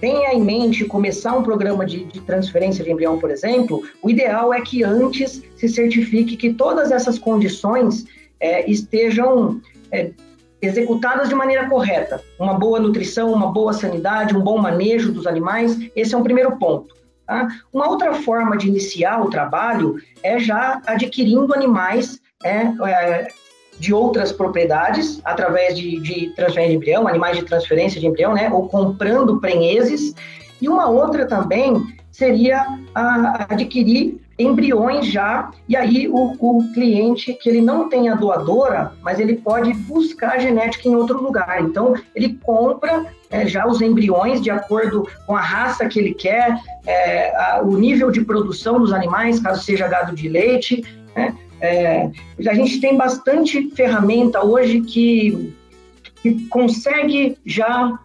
tenha 0.00 0.34
em 0.34 0.42
mente 0.42 0.84
começar 0.84 1.36
um 1.36 1.42
programa 1.42 1.86
de, 1.86 2.04
de, 2.04 2.20
transferência 2.20 2.84
de 2.84 2.90
embrião, 2.90 3.18
por 3.18 3.30
exemplo, 3.30 3.82
o 4.02 4.10
ideal 4.10 4.52
é 4.52 4.60
que 4.60 4.84
antes 4.84 5.42
se 5.56 5.68
certifique 5.68 6.36
que 6.36 6.52
todas 6.52 6.90
essas 6.90 7.18
condições 7.18 8.04
é, 8.38 8.68
estejam 8.70 9.60
é, 9.90 10.10
executadas 10.60 11.28
de 11.28 11.34
maneira 11.34 11.68
correta. 11.68 12.20
Uma 12.38 12.54
boa 12.54 12.78
nutrição, 12.78 13.32
uma 13.32 13.52
boa 13.52 13.72
sanidade, 13.72 14.36
um 14.36 14.40
bom 14.40 14.58
manejo 14.58 15.12
dos 15.12 15.26
animais, 15.26 15.78
esse 15.94 16.14
é 16.14 16.18
um 16.18 16.22
primeiro 16.22 16.56
ponto. 16.58 16.94
Tá? 17.26 17.48
Uma 17.72 17.88
outra 17.88 18.12
forma 18.14 18.56
de 18.56 18.68
iniciar 18.68 19.22
o 19.22 19.30
trabalho 19.30 19.96
é 20.22 20.38
já 20.38 20.82
adquirindo 20.86 21.54
animais 21.54 22.20
é, 22.42 22.64
é 22.86 23.28
de 23.78 23.92
outras 23.92 24.32
propriedades 24.32 25.20
através 25.24 25.76
de, 25.76 26.00
de 26.00 26.30
transferência 26.34 26.70
de 26.70 26.76
embrião, 26.76 27.08
animais 27.08 27.36
de 27.36 27.44
transferência 27.44 28.00
de 28.00 28.06
embrião, 28.06 28.34
né, 28.34 28.50
ou 28.50 28.68
comprando 28.68 29.40
prenheses. 29.40 30.14
E 30.60 30.68
uma 30.68 30.88
outra 30.88 31.26
também 31.26 31.82
seria 32.10 32.64
a, 32.94 33.46
adquirir 33.50 34.20
embriões 34.38 35.06
já, 35.06 35.50
e 35.68 35.76
aí 35.76 36.08
o, 36.08 36.36
o, 36.38 36.72
cliente 36.72 37.34
que 37.34 37.48
ele 37.48 37.60
não 37.60 37.88
tem 37.88 38.08
a 38.08 38.14
doadora, 38.14 38.92
mas 39.02 39.20
ele 39.20 39.36
pode 39.36 39.72
buscar 39.74 40.40
genética 40.40 40.88
em 40.88 40.94
outro 40.94 41.22
lugar. 41.22 41.60
Então, 41.62 41.94
ele 42.14 42.38
compra 42.42 43.06
é, 43.30 43.46
já 43.46 43.66
os 43.66 43.80
embriões 43.80 44.40
de 44.40 44.50
acordo 44.50 45.08
com 45.26 45.36
a 45.36 45.40
raça 45.40 45.86
que 45.86 45.98
ele 45.98 46.14
quer, 46.14 46.56
é, 46.86 47.34
a, 47.36 47.62
o 47.62 47.76
nível 47.76 48.10
de 48.10 48.24
produção 48.24 48.80
dos 48.80 48.92
animais, 48.92 49.40
caso 49.40 49.62
seja 49.62 49.86
gado 49.86 50.14
de 50.14 50.28
leite. 50.28 50.84
Né? 51.16 51.34
É, 51.64 52.10
a 52.48 52.54
gente 52.54 52.80
tem 52.80 52.96
bastante 52.96 53.70
ferramenta 53.70 54.44
hoje 54.44 54.80
que, 54.82 55.54
que 56.22 56.46
consegue 56.48 57.38
já 57.44 57.98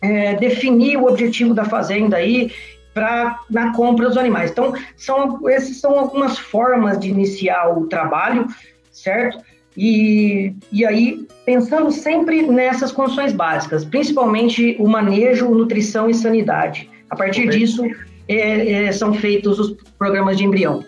é, 0.00 0.34
definir 0.34 0.96
o 0.96 1.06
objetivo 1.06 1.54
da 1.54 1.64
fazenda 1.64 2.16
aí 2.16 2.52
para 2.92 3.38
na 3.48 3.72
compra 3.72 4.08
dos 4.08 4.16
animais. 4.16 4.50
Então, 4.50 4.74
são, 4.96 5.48
essas 5.48 5.76
são 5.76 5.98
algumas 5.98 6.38
formas 6.38 6.98
de 6.98 7.08
iniciar 7.08 7.68
o 7.68 7.86
trabalho, 7.86 8.46
certo? 8.90 9.38
E, 9.76 10.52
e 10.72 10.84
aí, 10.84 11.24
pensando 11.44 11.92
sempre 11.92 12.42
nessas 12.42 12.90
condições 12.90 13.32
básicas, 13.32 13.84
principalmente 13.84 14.74
o 14.80 14.88
manejo, 14.88 15.48
nutrição 15.50 16.10
e 16.10 16.14
sanidade. 16.14 16.90
A 17.08 17.14
partir 17.14 17.48
disso, 17.48 17.84
é, 18.26 18.86
é, 18.86 18.92
são 18.92 19.14
feitos 19.14 19.58
os 19.60 19.76
programas 19.96 20.36
de 20.36 20.44
embrião. 20.44 20.84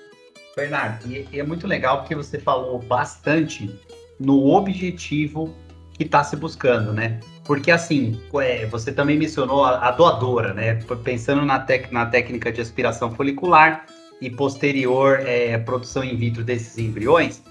Bernardo, 0.57 1.11
e, 1.11 1.27
e 1.33 1.41
é 1.41 1.43
muito 1.43 1.67
legal 1.67 1.99
porque 1.99 2.15
você 2.15 2.39
falou 2.39 2.79
bastante 2.81 3.71
no 4.19 4.53
objetivo 4.53 5.55
que 5.95 6.05
está 6.05 6.25
se 6.25 6.37
buscando, 6.37 6.93
né? 6.93 7.21
Porque, 7.45 7.71
assim, 7.71 8.21
é, 8.35 8.67
você 8.67 8.93
também 8.93 9.19
mencionou 9.19 9.65
a, 9.65 9.89
a, 9.89 9.91
doadora, 9.91 10.55
né? 10.55 10.75
Pensando 11.03 11.45
na, 11.45 11.59
tec, 11.59 11.91
na 11.91 12.07
técnica 12.07 12.53
de 12.53 12.61
aspiração 12.61 13.11
folicular 13.15 13.87
e 14.21 14.31
posterior 14.31 15.21
é, 15.27 15.59
produção 15.59 16.05
in 16.05 16.17
vitro 16.17 16.45
desses 16.45 16.79
embriões, 16.79 17.43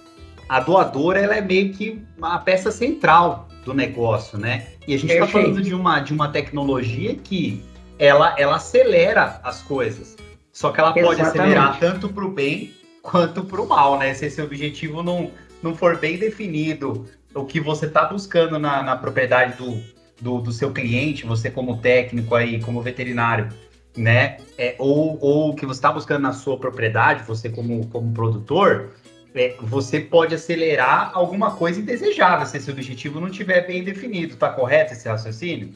a 0.47 0.59
doadora 0.59 1.19
ela 1.19 1.35
é 1.35 1.41
meio 1.41 1.73
que 1.73 2.01
uma 2.17 2.39
peça 2.39 2.71
central 2.71 3.47
do 3.65 3.73
negócio, 3.73 4.37
né? 4.37 4.67
E 4.87 4.93
a 4.93 4.97
gente 4.97 5.13
está 5.13 5.27
falando 5.27 5.61
de 5.61 5.73
uma, 5.75 5.99
de 5.99 6.13
uma 6.13 6.29
tecnologia 6.29 7.15
que 7.15 7.63
ela, 7.99 8.33
ela 8.37 8.55
acelera 8.55 9.39
as 9.43 9.61
coisas. 9.61 10.15
Só 10.51 10.71
que 10.71 10.79
ela 10.79 10.93
pode 10.93 11.21
Exatamente. 11.21 11.39
acelerar 11.39 11.79
tanto 11.79 12.09
para 12.09 12.25
o 12.25 12.31
bem 12.31 12.73
quanto 13.09 13.43
para 13.43 13.61
o 13.61 13.67
mal, 13.67 13.97
né? 13.97 14.13
Se 14.13 14.27
esse 14.27 14.41
objetivo 14.41 15.01
não, 15.01 15.31
não 15.63 15.75
for 15.75 15.97
bem 15.97 16.17
definido 16.17 17.05
o 17.33 17.43
que 17.43 17.59
você 17.59 17.85
está 17.85 18.05
buscando 18.05 18.59
na, 18.59 18.83
na 18.83 18.95
propriedade 18.95 19.57
do, 19.57 19.81
do, 20.21 20.41
do, 20.41 20.51
seu 20.51 20.71
cliente, 20.71 21.25
você 21.25 21.49
como 21.49 21.77
técnico 21.77 22.35
aí, 22.35 22.61
como 22.61 22.81
veterinário, 22.81 23.49
né? 23.97 24.37
É, 24.57 24.75
ou, 24.77 25.17
ou 25.21 25.49
o 25.49 25.55
que 25.55 25.65
você 25.65 25.79
está 25.79 25.91
buscando 25.91 26.21
na 26.21 26.33
sua 26.33 26.57
propriedade, 26.57 27.23
você 27.23 27.49
como, 27.49 27.85
como 27.87 28.13
produtor, 28.13 28.91
é, 29.33 29.55
você 29.61 29.99
pode 29.99 30.35
acelerar 30.35 31.11
alguma 31.13 31.51
coisa 31.51 31.79
indesejável 31.79 32.45
se 32.45 32.57
esse 32.57 32.69
objetivo 32.69 33.19
não 33.19 33.27
estiver 33.27 33.65
bem 33.65 33.83
definido. 33.83 34.33
Está 34.33 34.49
correto 34.49 34.93
esse 34.93 35.07
raciocínio? 35.07 35.69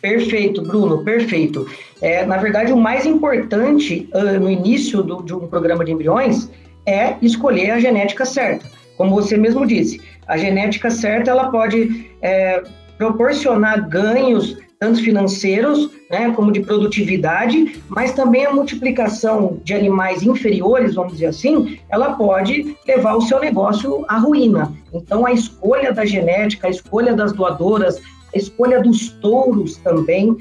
Perfeito, 0.00 0.62
Bruno, 0.62 1.04
perfeito. 1.04 1.68
É, 2.00 2.24
na 2.24 2.38
verdade, 2.38 2.72
o 2.72 2.76
mais 2.76 3.04
importante 3.04 4.08
uh, 4.14 4.40
no 4.40 4.50
início 4.50 5.02
do, 5.02 5.22
de 5.22 5.34
um 5.34 5.46
programa 5.46 5.84
de 5.84 5.92
embriões 5.92 6.48
é 6.86 7.16
escolher 7.22 7.72
a 7.72 7.80
genética 7.80 8.24
certa. 8.24 8.66
Como 8.96 9.14
você 9.14 9.36
mesmo 9.36 9.66
disse, 9.66 10.00
a 10.26 10.36
genética 10.36 10.90
certa 10.90 11.30
ela 11.30 11.50
pode 11.50 12.10
é, 12.22 12.62
proporcionar 12.98 13.88
ganhos 13.88 14.56
tanto 14.80 15.02
financeiros, 15.02 15.90
né, 16.10 16.32
como 16.34 16.50
de 16.50 16.60
produtividade, 16.60 17.82
mas 17.86 18.12
também 18.14 18.46
a 18.46 18.52
multiplicação 18.52 19.60
de 19.62 19.74
animais 19.74 20.22
inferiores, 20.22 20.94
vamos 20.94 21.12
dizer 21.12 21.26
assim, 21.26 21.78
ela 21.90 22.14
pode 22.14 22.74
levar 22.86 23.14
o 23.14 23.20
seu 23.20 23.38
negócio 23.38 24.06
à 24.08 24.16
ruína. 24.16 24.72
Então, 24.94 25.26
a 25.26 25.32
escolha 25.32 25.92
da 25.92 26.06
genética, 26.06 26.66
a 26.66 26.70
escolha 26.70 27.14
das 27.14 27.34
doadoras, 27.34 28.00
a 28.34 28.38
escolha 28.38 28.82
dos 28.82 29.10
touros 29.10 29.76
também 29.76 30.34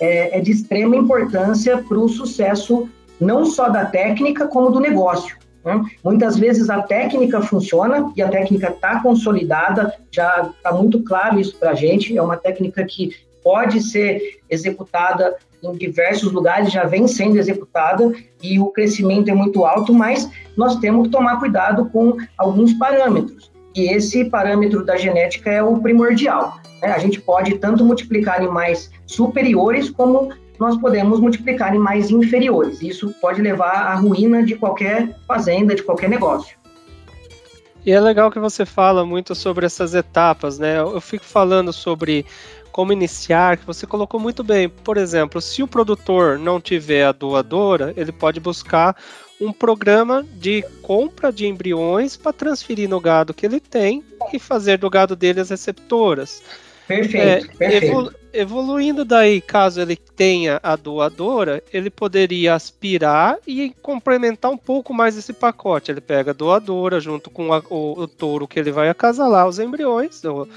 é, 0.00 0.38
é 0.38 0.40
de 0.40 0.52
extrema 0.52 0.96
importância 0.96 1.76
para 1.86 1.98
o 1.98 2.08
sucesso 2.08 2.88
não 3.20 3.44
só 3.44 3.68
da 3.68 3.84
técnica, 3.84 4.48
como 4.48 4.70
do 4.70 4.80
negócio. 4.80 5.36
Né? 5.64 5.82
Muitas 6.02 6.38
vezes 6.38 6.68
a 6.68 6.82
técnica 6.82 7.40
funciona 7.40 8.12
e 8.16 8.22
a 8.22 8.28
técnica 8.28 8.68
está 8.68 9.00
consolidada, 9.00 9.94
já 10.10 10.50
está 10.56 10.72
muito 10.72 11.02
claro 11.02 11.38
isso 11.38 11.56
para 11.56 11.70
a 11.70 11.74
gente. 11.74 12.16
É 12.16 12.22
uma 12.22 12.36
técnica 12.36 12.84
que 12.84 13.14
pode 13.42 13.80
ser 13.82 14.40
executada 14.48 15.36
em 15.62 15.72
diversos 15.76 16.32
lugares, 16.32 16.72
já 16.72 16.84
vem 16.84 17.06
sendo 17.06 17.38
executada 17.38 18.12
e 18.42 18.58
o 18.58 18.66
crescimento 18.66 19.30
é 19.30 19.34
muito 19.34 19.64
alto, 19.64 19.94
mas 19.94 20.28
nós 20.56 20.76
temos 20.76 21.06
que 21.06 21.12
tomar 21.12 21.38
cuidado 21.38 21.88
com 21.90 22.16
alguns 22.36 22.72
parâmetros. 22.74 23.50
E 23.74 23.92
esse 23.92 24.24
parâmetro 24.24 24.84
da 24.84 24.96
genética 24.96 25.50
é 25.50 25.62
o 25.62 25.78
primordial. 25.78 26.58
Né? 26.82 26.88
A 26.92 26.98
gente 26.98 27.20
pode 27.20 27.58
tanto 27.58 27.84
multiplicar 27.84 28.36
animais 28.38 28.90
superiores 29.06 29.88
como 29.88 30.30
nós 30.62 30.78
podemos 30.78 31.18
multiplicar 31.18 31.74
em 31.74 31.78
mais 31.78 32.10
inferiores. 32.10 32.80
Isso 32.80 33.12
pode 33.20 33.42
levar 33.42 33.88
à 33.88 33.94
ruína 33.96 34.44
de 34.44 34.54
qualquer 34.54 35.18
fazenda, 35.26 35.74
de 35.74 35.82
qualquer 35.82 36.08
negócio. 36.08 36.56
E 37.84 37.90
é 37.90 38.00
legal 38.00 38.30
que 38.30 38.38
você 38.38 38.64
fala 38.64 39.04
muito 39.04 39.34
sobre 39.34 39.66
essas 39.66 39.92
etapas, 39.92 40.60
né? 40.60 40.78
Eu 40.78 41.00
fico 41.00 41.24
falando 41.24 41.72
sobre 41.72 42.24
como 42.70 42.92
iniciar, 42.92 43.56
que 43.56 43.66
você 43.66 43.86
colocou 43.88 44.20
muito 44.20 44.44
bem. 44.44 44.68
Por 44.68 44.96
exemplo, 44.96 45.40
se 45.40 45.64
o 45.64 45.68
produtor 45.68 46.38
não 46.38 46.60
tiver 46.60 47.04
a 47.04 47.12
doadora, 47.12 47.92
ele 47.96 48.12
pode 48.12 48.38
buscar 48.38 48.96
um 49.40 49.52
programa 49.52 50.24
de 50.34 50.62
compra 50.80 51.32
de 51.32 51.44
embriões 51.44 52.16
para 52.16 52.32
transferir 52.32 52.88
no 52.88 53.00
gado 53.00 53.34
que 53.34 53.44
ele 53.44 53.58
tem 53.58 54.04
e 54.32 54.38
fazer 54.38 54.78
do 54.78 54.88
gado 54.88 55.16
dele 55.16 55.40
as 55.40 55.50
receptoras. 55.50 56.40
Perfeito, 56.86 57.16
é, 57.16 57.56
perfeito. 57.56 57.84
Evolu 57.84 58.21
evoluindo 58.32 59.04
daí, 59.04 59.40
caso 59.40 59.80
ele 59.80 59.96
tenha 59.96 60.58
a 60.62 60.76
doadora, 60.76 61.62
ele 61.72 61.90
poderia 61.90 62.54
aspirar 62.54 63.38
e 63.46 63.74
complementar 63.82 64.50
um 64.50 64.56
pouco 64.56 64.94
mais 64.94 65.16
esse 65.16 65.32
pacote. 65.32 65.90
Ele 65.90 66.00
pega 66.00 66.30
a 66.30 66.34
doadora 66.34 67.00
junto 67.00 67.30
com 67.30 67.52
a, 67.52 67.62
o, 67.68 68.02
o, 68.02 68.08
touro 68.08 68.48
que 68.48 68.58
ele 68.58 68.72
vai 68.72 68.88
acasalar 68.88 69.46
os 69.46 69.58
embriões, 69.58 70.22
o, 70.24 70.48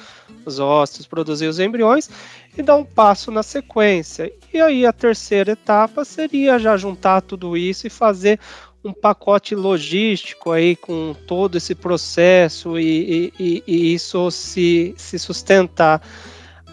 os 0.45 0.59
ossos, 0.59 1.05
produzir 1.05 1.47
os 1.47 1.59
embriões 1.59 2.09
e 2.57 2.61
dá 2.61 2.75
um 2.75 2.85
passo 2.85 3.31
na 3.31 3.43
sequência. 3.43 4.31
E 4.53 4.59
aí 4.61 4.85
a 4.85 4.93
terceira 4.93 5.51
etapa 5.51 6.05
seria 6.05 6.57
já 6.57 6.77
juntar 6.77 7.21
tudo 7.21 7.57
isso 7.57 7.87
e 7.87 7.89
fazer 7.89 8.39
um 8.83 8.93
pacote 8.93 9.55
logístico 9.55 10.51
aí 10.51 10.75
com 10.75 11.15
todo 11.25 11.57
esse 11.57 11.73
processo 11.73 12.79
e, 12.79 13.33
e, 13.39 13.63
e 13.65 13.93
isso 13.93 14.29
se, 14.29 14.93
se 14.95 15.17
sustentar. 15.17 16.01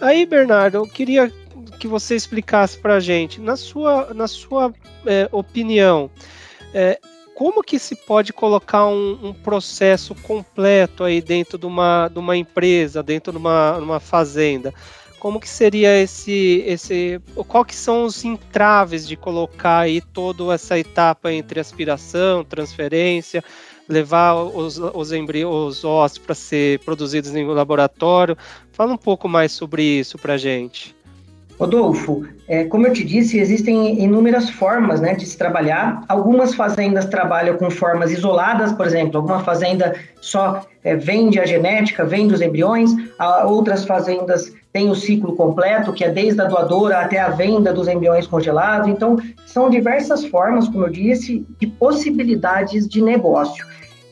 Aí, 0.03 0.27
Bernardo, 0.27 0.79
eu 0.79 0.87
queria 0.87 1.33
que 1.79 1.87
você 1.87 2.17
explicasse 2.17 2.77
para 2.77 2.97
a 2.97 3.01
gente, 3.01 3.41
na 3.41 3.55
sua, 3.55 4.13
na 4.13 4.27
sua 4.27 4.75
é, 5.07 5.29
opinião, 5.31 6.11
é, 6.75 6.99
como 7.37 7.63
que 7.63 7.79
se 7.79 7.95
pode 7.95 8.33
colocar 8.33 8.85
um, 8.89 9.29
um, 9.29 9.33
processo 9.33 10.13
completo 10.17 11.05
aí 11.05 11.21
dentro 11.21 11.57
de 11.57 11.67
uma, 11.67 12.09
de 12.09 12.19
uma 12.19 12.37
empresa, 12.37 13.01
dentro 13.01 13.31
de 13.31 13.39
uma, 13.39 13.77
uma 13.79 14.01
fazenda? 14.01 14.75
Como 15.21 15.39
que 15.39 15.49
seria 15.49 15.97
esse, 16.01 16.65
esse, 16.67 17.21
qual 17.47 17.65
que 17.65 17.77
são 17.77 18.03
os 18.03 18.25
entraves 18.25 19.07
de 19.07 19.17
colocar 19.17 19.79
aí 19.79 20.01
toda 20.01 20.53
essa 20.53 20.77
etapa 20.77 21.33
entre 21.33 21.61
aspiração, 21.61 22.43
transferência, 22.43 23.45
levar 23.89 24.35
os, 24.35 24.79
os 24.79 25.13
embriões, 25.13 25.79
os 25.79 25.85
ossos 25.85 26.19
para 26.19 26.35
ser 26.35 26.79
produzidos 26.81 27.35
em 27.35 27.47
laboratório. 27.47 28.37
Fala 28.73 28.93
um 28.93 28.99
pouco 28.99 29.29
mais 29.29 29.53
sobre 29.53 29.83
isso 29.83 30.19
para 30.19 30.37
gente. 30.37 30.95
Rodolfo, 31.59 32.27
é, 32.49 32.65
como 32.65 32.87
eu 32.87 32.93
te 32.93 33.05
disse, 33.05 33.39
existem 33.39 34.03
inúmeras 34.03 34.51
formas 34.51 35.01
né, 35.01 35.15
de 35.15 35.25
se 35.25 35.39
trabalhar. 35.39 36.03
Algumas 36.09 36.55
fazendas 36.55 37.05
trabalham 37.07 37.57
com 37.57 37.71
formas 37.71 38.11
isoladas, 38.11 38.73
por 38.73 38.87
exemplo, 38.87 39.19
alguma 39.19 39.45
fazenda 39.45 39.95
só 40.21 40.67
é, 40.83 40.97
vende 40.97 41.39
a 41.39 41.47
genética, 41.47 42.05
vende 42.05 42.35
os 42.35 42.41
embriões, 42.41 42.91
outras 43.45 43.85
fazendas 43.85 44.53
têm 44.73 44.89
o 44.91 44.95
ciclo 44.95 45.37
completo, 45.37 45.93
que 45.93 46.03
é 46.03 46.11
desde 46.11 46.41
a 46.41 46.45
doadora 46.45 47.01
até 47.01 47.21
a 47.21 47.29
venda 47.29 47.73
dos 47.73 47.87
embriões 47.89 48.27
congelados. 48.27 48.89
Então, 48.89 49.17
são 49.45 49.69
diversas 49.69 50.25
formas, 50.25 50.67
como 50.69 50.87
eu 50.87 50.91
disse, 50.91 51.47
de 51.61 51.67
possibilidades 51.67 52.89
de 52.89 53.03
negócio. 53.03 53.67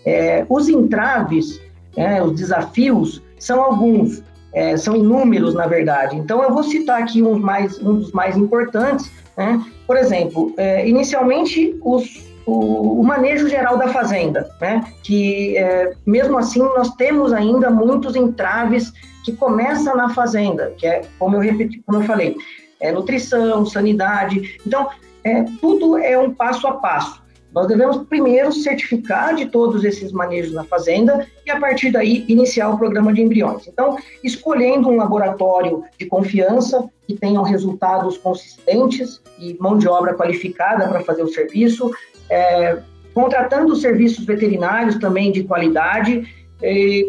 É, 0.05 0.45
os 0.49 0.69
entraves, 0.69 1.61
é, 1.97 2.23
os 2.23 2.35
desafios, 2.35 3.23
são 3.39 3.63
alguns, 3.63 4.23
é, 4.53 4.77
são 4.77 4.95
inúmeros, 4.97 5.55
na 5.55 5.67
verdade. 5.67 6.17
Então, 6.17 6.43
eu 6.43 6.53
vou 6.53 6.63
citar 6.63 7.03
aqui 7.03 7.23
uns 7.23 7.41
mais, 7.41 7.79
um 7.81 7.95
dos 7.95 8.13
mais 8.13 8.37
importantes. 8.37 9.11
Né? 9.39 9.65
Por 9.87 9.97
exemplo, 9.97 10.53
é, 10.59 10.87
inicialmente, 10.87 11.75
os, 11.83 12.31
o, 12.45 13.03
manejo 13.03 13.49
geral 13.49 13.79
da 13.79 13.89
fazenda, 13.89 14.51
né? 14.61 14.85
que, 15.03 15.57
é, 15.57 15.93
mesmo 16.05 16.37
assim, 16.37 16.61
nós 16.61 16.91
temos 16.97 17.33
ainda 17.33 17.71
muitos 17.71 18.15
entraves 18.15 18.93
que 19.25 19.33
começam 19.33 19.97
na 19.97 20.11
fazenda, 20.11 20.73
que 20.77 20.87
é, 20.87 21.03
como 21.19 21.37
eu 21.37 21.41
repeti, 21.41 21.83
como 21.87 21.99
eu 21.99 22.07
falei, 22.07 22.37
é 22.81 22.91
nutrição, 22.91 23.67
sanidade. 23.67 24.59
Então, 24.67 24.89
é, 25.23 25.45
tudo 25.61 25.99
é 25.99 26.19
um 26.19 26.33
passo 26.33 26.67
a 26.67 26.75
passo. 26.75 27.21
Nós 27.53 27.67
devemos 27.67 28.07
primeiro 28.07 28.53
certificar 28.53 29.35
de 29.35 29.47
todos 29.47 29.83
esses 29.83 30.13
manejos 30.13 30.53
na 30.53 30.63
fazenda 30.63 31.27
e, 31.45 31.51
a 31.51 31.59
partir 31.59 31.91
daí, 31.91 32.25
iniciar 32.29 32.71
o 32.71 32.79
programa 32.79 33.13
de 33.13 33.21
embriões. 33.21 33.67
Então, 33.67 33.99
escolhendo 34.23 34.89
um 34.89 34.97
laboratório 34.97 35.83
de 35.99 36.07
confiança 36.07 36.89
que 37.07 37.15
tenham 37.15 37.43
resultados 37.43 38.17
consistentes 38.19 39.21
e 39.37 39.57
mão 39.61 39.77
de 39.77 39.89
obra 39.89 40.15
qualificada 40.15 40.87
para 40.87 41.01
fazer 41.01 41.23
o 41.23 41.29
serviço, 41.29 41.91
é, 42.31 42.79
contratando 43.13 43.75
serviços 43.75 44.25
veterinários 44.25 44.97
também 44.99 45.33
de 45.33 45.43
qualidade, 45.43 46.25
é, 46.63 47.03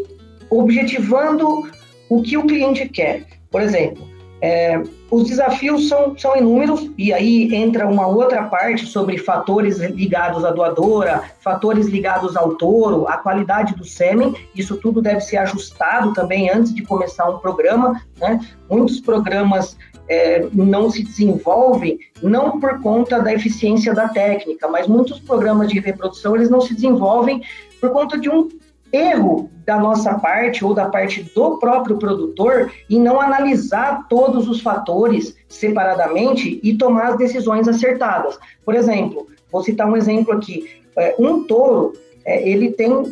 objetivando 0.50 1.70
o 2.12 2.22
que 2.22 2.38
o 2.38 2.46
cliente 2.46 2.90
quer. 2.90 3.24
Por 3.50 3.62
exemplo, 3.62 4.06
é, 4.42 4.84
os 5.10 5.30
desafios 5.30 5.88
são, 5.88 6.18
são 6.18 6.36
inúmeros, 6.36 6.92
e 6.98 7.14
aí 7.14 7.56
entra 7.56 7.88
uma 7.88 8.06
outra 8.06 8.44
parte 8.44 8.86
sobre 8.86 9.18
fatores 9.18 9.78
ligados 9.78 10.44
à 10.44 10.52
doadora, 10.52 11.24
fatores 11.40 11.88
ligados 11.88 12.36
ao 12.36 12.56
touro, 12.56 13.08
a 13.08 13.16
qualidade 13.18 13.76
do 13.76 13.86
sêmen, 13.86 14.36
isso 14.54 14.76
tudo 14.76 15.02
deve 15.02 15.22
ser 15.22 15.38
ajustado 15.38 16.14
também 16.14 16.50
antes 16.50 16.76
de 16.76 16.82
começar 16.84 17.30
um 17.30 17.40
programa. 17.40 18.02
Né? 18.20 18.42
Muitos 18.70 19.00
programas 19.00 19.78
é, 20.10 20.46
não 20.52 20.90
se 20.90 21.04
desenvolvem 21.04 21.98
não 22.22 22.60
por 22.60 22.82
conta 22.82 23.22
da 23.22 23.34
eficiência 23.34 23.94
da 23.94 24.10
técnica, 24.10 24.68
mas 24.68 24.86
muitos 24.86 25.18
programas 25.18 25.70
de 25.70 25.80
reprodução 25.80 26.36
eles 26.36 26.50
não 26.50 26.60
se 26.60 26.74
desenvolvem 26.74 27.42
por 27.80 27.92
conta 27.92 28.18
de 28.18 28.30
um 28.30 28.50
erro 28.92 29.50
da 29.66 29.80
nossa 29.80 30.16
parte 30.16 30.66
ou 30.66 30.74
da 30.74 30.90
parte 30.90 31.24
do 31.36 31.58
próprio 31.58 31.98
produtor 31.98 32.72
em 32.90 33.00
não 33.00 33.22
analisar 33.22 34.08
todos 34.10 34.48
os 34.48 34.62
fatores 34.62 35.36
separadamente 35.48 36.60
e 36.64 36.76
tomar 36.76 37.10
as 37.10 37.18
decisões 37.18 37.68
acertadas. 37.68 38.38
Por 38.66 38.76
exemplo, 38.76 39.28
vou 39.52 39.64
citar 39.64 39.88
um 39.88 39.96
exemplo 39.96 40.34
aqui: 40.34 40.68
é, 40.98 41.16
um 41.18 41.44
touro, 41.44 41.94
é, 42.26 42.48
ele 42.48 42.72
tem 42.72 42.92
o, 42.92 43.04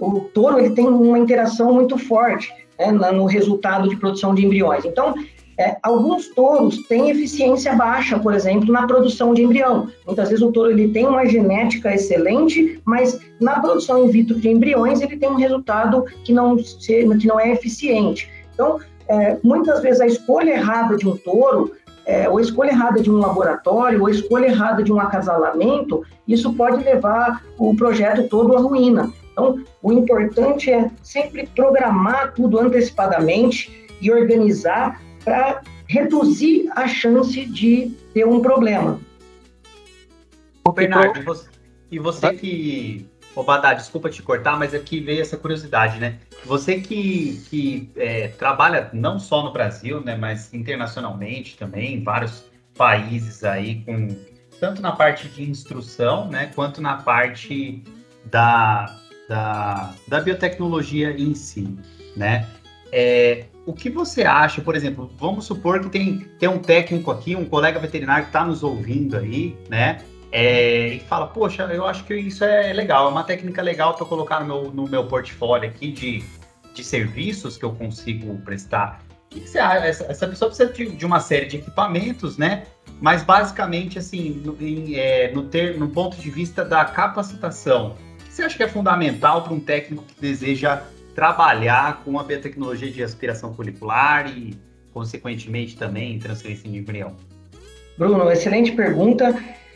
o 0.00 0.20
touro 0.32 0.58
ele 0.58 0.74
tem 0.74 0.86
uma 0.86 1.18
interação 1.18 1.72
muito 1.72 1.98
forte 1.98 2.52
né, 2.78 2.90
no 2.92 3.24
resultado 3.24 3.88
de 3.88 3.96
produção 3.96 4.34
de 4.34 4.44
embriões. 4.44 4.84
Então, 4.84 5.14
é, 5.58 5.76
alguns 5.82 6.28
touros 6.28 6.78
têm 6.88 7.10
eficiência 7.10 7.74
baixa, 7.74 8.18
por 8.18 8.34
exemplo, 8.34 8.72
na 8.72 8.86
produção 8.86 9.32
de 9.32 9.42
embrião. 9.42 9.88
Muitas 10.06 10.28
vezes 10.28 10.42
o 10.42 10.50
touro 10.50 10.70
ele 10.70 10.88
tem 10.88 11.06
uma 11.06 11.24
genética 11.26 11.94
excelente, 11.94 12.80
mas 12.84 13.18
na 13.40 13.60
produção 13.60 14.04
in 14.04 14.08
vitro 14.08 14.38
de 14.38 14.48
embriões 14.48 15.00
ele 15.00 15.16
tem 15.16 15.28
um 15.28 15.36
resultado 15.36 16.04
que 16.24 16.32
não, 16.32 16.56
que 16.56 17.26
não 17.26 17.38
é 17.38 17.52
eficiente. 17.52 18.28
Então, 18.52 18.80
é, 19.08 19.36
muitas 19.42 19.80
vezes 19.82 20.00
a 20.00 20.06
escolha 20.06 20.52
errada 20.52 20.96
de 20.96 21.08
um 21.08 21.16
touro, 21.16 21.72
é, 22.06 22.28
ou 22.28 22.38
a 22.38 22.42
escolha 22.42 22.70
errada 22.70 23.00
de 23.00 23.10
um 23.10 23.18
laboratório, 23.18 24.00
ou 24.00 24.06
a 24.06 24.10
escolha 24.10 24.46
errada 24.46 24.82
de 24.82 24.92
um 24.92 25.00
acasalamento, 25.00 26.02
isso 26.26 26.52
pode 26.54 26.82
levar 26.82 27.44
o 27.58 27.74
projeto 27.76 28.28
todo 28.28 28.56
à 28.56 28.60
ruína. 28.60 29.12
Então, 29.32 29.58
o 29.82 29.92
importante 29.92 30.70
é 30.70 30.90
sempre 31.02 31.48
programar 31.54 32.32
tudo 32.34 32.58
antecipadamente 32.58 33.88
e 34.00 34.10
organizar 34.12 35.00
para 35.24 35.62
reduzir 35.88 36.70
a 36.74 36.86
chance 36.86 37.44
de 37.46 37.90
ter 38.12 38.26
um 38.26 38.40
problema. 38.40 39.00
Ô, 40.66 40.72
Bernardo, 40.72 41.18
e 41.18 41.22
você, 41.22 41.48
e 41.90 41.98
você 41.98 42.34
que. 42.34 43.06
Ô, 43.34 43.42
Badá, 43.42 43.74
desculpa 43.74 44.08
te 44.08 44.22
cortar, 44.22 44.56
mas 44.56 44.72
aqui 44.72 45.00
veio 45.00 45.20
essa 45.20 45.36
curiosidade, 45.36 45.98
né? 45.98 46.18
Você 46.44 46.80
que, 46.80 47.42
que 47.50 47.90
é, 47.96 48.28
trabalha 48.28 48.90
não 48.92 49.18
só 49.18 49.42
no 49.42 49.52
Brasil, 49.52 50.00
né, 50.00 50.16
mas 50.16 50.54
internacionalmente 50.54 51.56
também, 51.56 51.94
em 51.94 52.04
vários 52.04 52.44
países 52.76 53.42
aí, 53.42 53.82
com 53.84 54.16
tanto 54.60 54.80
na 54.80 54.92
parte 54.92 55.28
de 55.28 55.42
instrução, 55.42 56.28
né, 56.28 56.52
quanto 56.54 56.80
na 56.80 56.98
parte 56.98 57.82
da, 58.26 58.96
da, 59.28 59.94
da 60.06 60.20
biotecnologia 60.20 61.10
em 61.10 61.34
si, 61.34 61.76
né? 62.16 62.46
É, 62.92 63.46
o 63.66 63.72
que 63.72 63.88
você 63.88 64.24
acha, 64.24 64.60
por 64.60 64.76
exemplo, 64.76 65.10
vamos 65.18 65.46
supor 65.46 65.80
que 65.80 65.88
tem, 65.88 66.18
tem 66.38 66.48
um 66.48 66.58
técnico 66.58 67.10
aqui, 67.10 67.34
um 67.34 67.44
colega 67.44 67.78
veterinário 67.78 68.24
que 68.24 68.28
está 68.28 68.44
nos 68.44 68.62
ouvindo 68.62 69.16
aí, 69.16 69.56
né? 69.68 70.02
É, 70.30 70.88
e 70.88 71.00
fala, 71.00 71.28
poxa, 71.28 71.62
eu 71.72 71.86
acho 71.86 72.04
que 72.04 72.14
isso 72.14 72.44
é 72.44 72.72
legal, 72.72 73.06
é 73.06 73.10
uma 73.10 73.22
técnica 73.22 73.62
legal 73.62 73.94
para 73.94 74.04
colocar 74.04 74.40
no 74.40 74.46
meu, 74.46 74.72
no 74.72 74.88
meu 74.88 75.06
portfólio 75.06 75.68
aqui 75.68 75.92
de, 75.92 76.24
de 76.74 76.84
serviços 76.84 77.56
que 77.56 77.64
eu 77.64 77.72
consigo 77.72 78.36
prestar. 78.38 79.00
O 79.30 79.36
que 79.36 79.48
você 79.48 79.58
acha? 79.58 79.86
Essa, 79.86 80.04
essa 80.04 80.28
pessoa 80.28 80.50
precisa 80.50 80.72
de, 80.72 80.96
de, 80.96 81.06
uma 81.06 81.20
série 81.20 81.46
de 81.46 81.56
equipamentos, 81.58 82.36
né? 82.36 82.64
Mas 83.00 83.22
basicamente, 83.22 83.98
assim, 83.98 84.42
no, 84.44 84.56
em, 84.60 84.96
é, 84.96 85.32
no, 85.32 85.44
ter, 85.44 85.78
no 85.78 85.88
ponto 85.88 86.16
de 86.16 86.30
vista 86.30 86.64
da 86.64 86.84
capacitação, 86.84 87.96
você 88.28 88.42
acha 88.42 88.56
que 88.56 88.62
é 88.64 88.68
fundamental 88.68 89.42
para 89.42 89.52
um 89.52 89.60
técnico 89.60 90.02
que 90.04 90.20
deseja 90.20 90.82
trabalhar 91.14 92.02
com 92.04 92.18
a 92.18 92.24
biotecnologia 92.24 92.90
de 92.90 93.02
aspiração 93.02 93.54
folicular 93.54 94.28
e, 94.28 94.54
consequentemente, 94.92 95.76
também 95.76 96.18
transferência 96.18 96.68
de 96.68 96.78
embrião? 96.78 97.12
Bruno, 97.96 98.30
excelente 98.30 98.72
pergunta. 98.72 99.34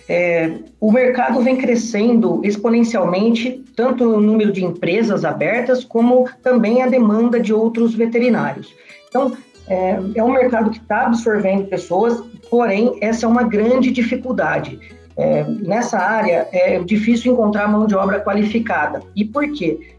É, 0.08 0.50
o 0.80 0.90
mercado 0.90 1.40
vem 1.42 1.56
crescendo 1.56 2.40
exponencialmente, 2.42 3.62
tanto 3.76 4.04
no 4.04 4.20
número 4.20 4.50
de 4.50 4.64
empresas 4.64 5.24
abertas, 5.24 5.84
como 5.84 6.28
também 6.42 6.82
a 6.82 6.86
demanda 6.86 7.38
de 7.38 7.52
outros 7.52 7.94
veterinários. 7.94 8.74
Então, 9.08 9.36
é, 9.68 9.98
é 10.14 10.24
um 10.24 10.32
mercado 10.32 10.70
que 10.70 10.78
está 10.78 11.06
absorvendo 11.06 11.68
pessoas, 11.68 12.22
porém, 12.50 12.96
essa 13.02 13.26
é 13.26 13.28
uma 13.28 13.42
grande 13.42 13.90
dificuldade. 13.90 14.80
É, 15.16 15.44
nessa 15.44 15.98
área, 15.98 16.48
é 16.52 16.78
difícil 16.78 17.32
encontrar 17.32 17.68
mão 17.68 17.86
de 17.86 17.94
obra 17.94 18.20
qualificada. 18.20 19.02
E 19.14 19.24
por 19.24 19.52
quê? 19.52 19.97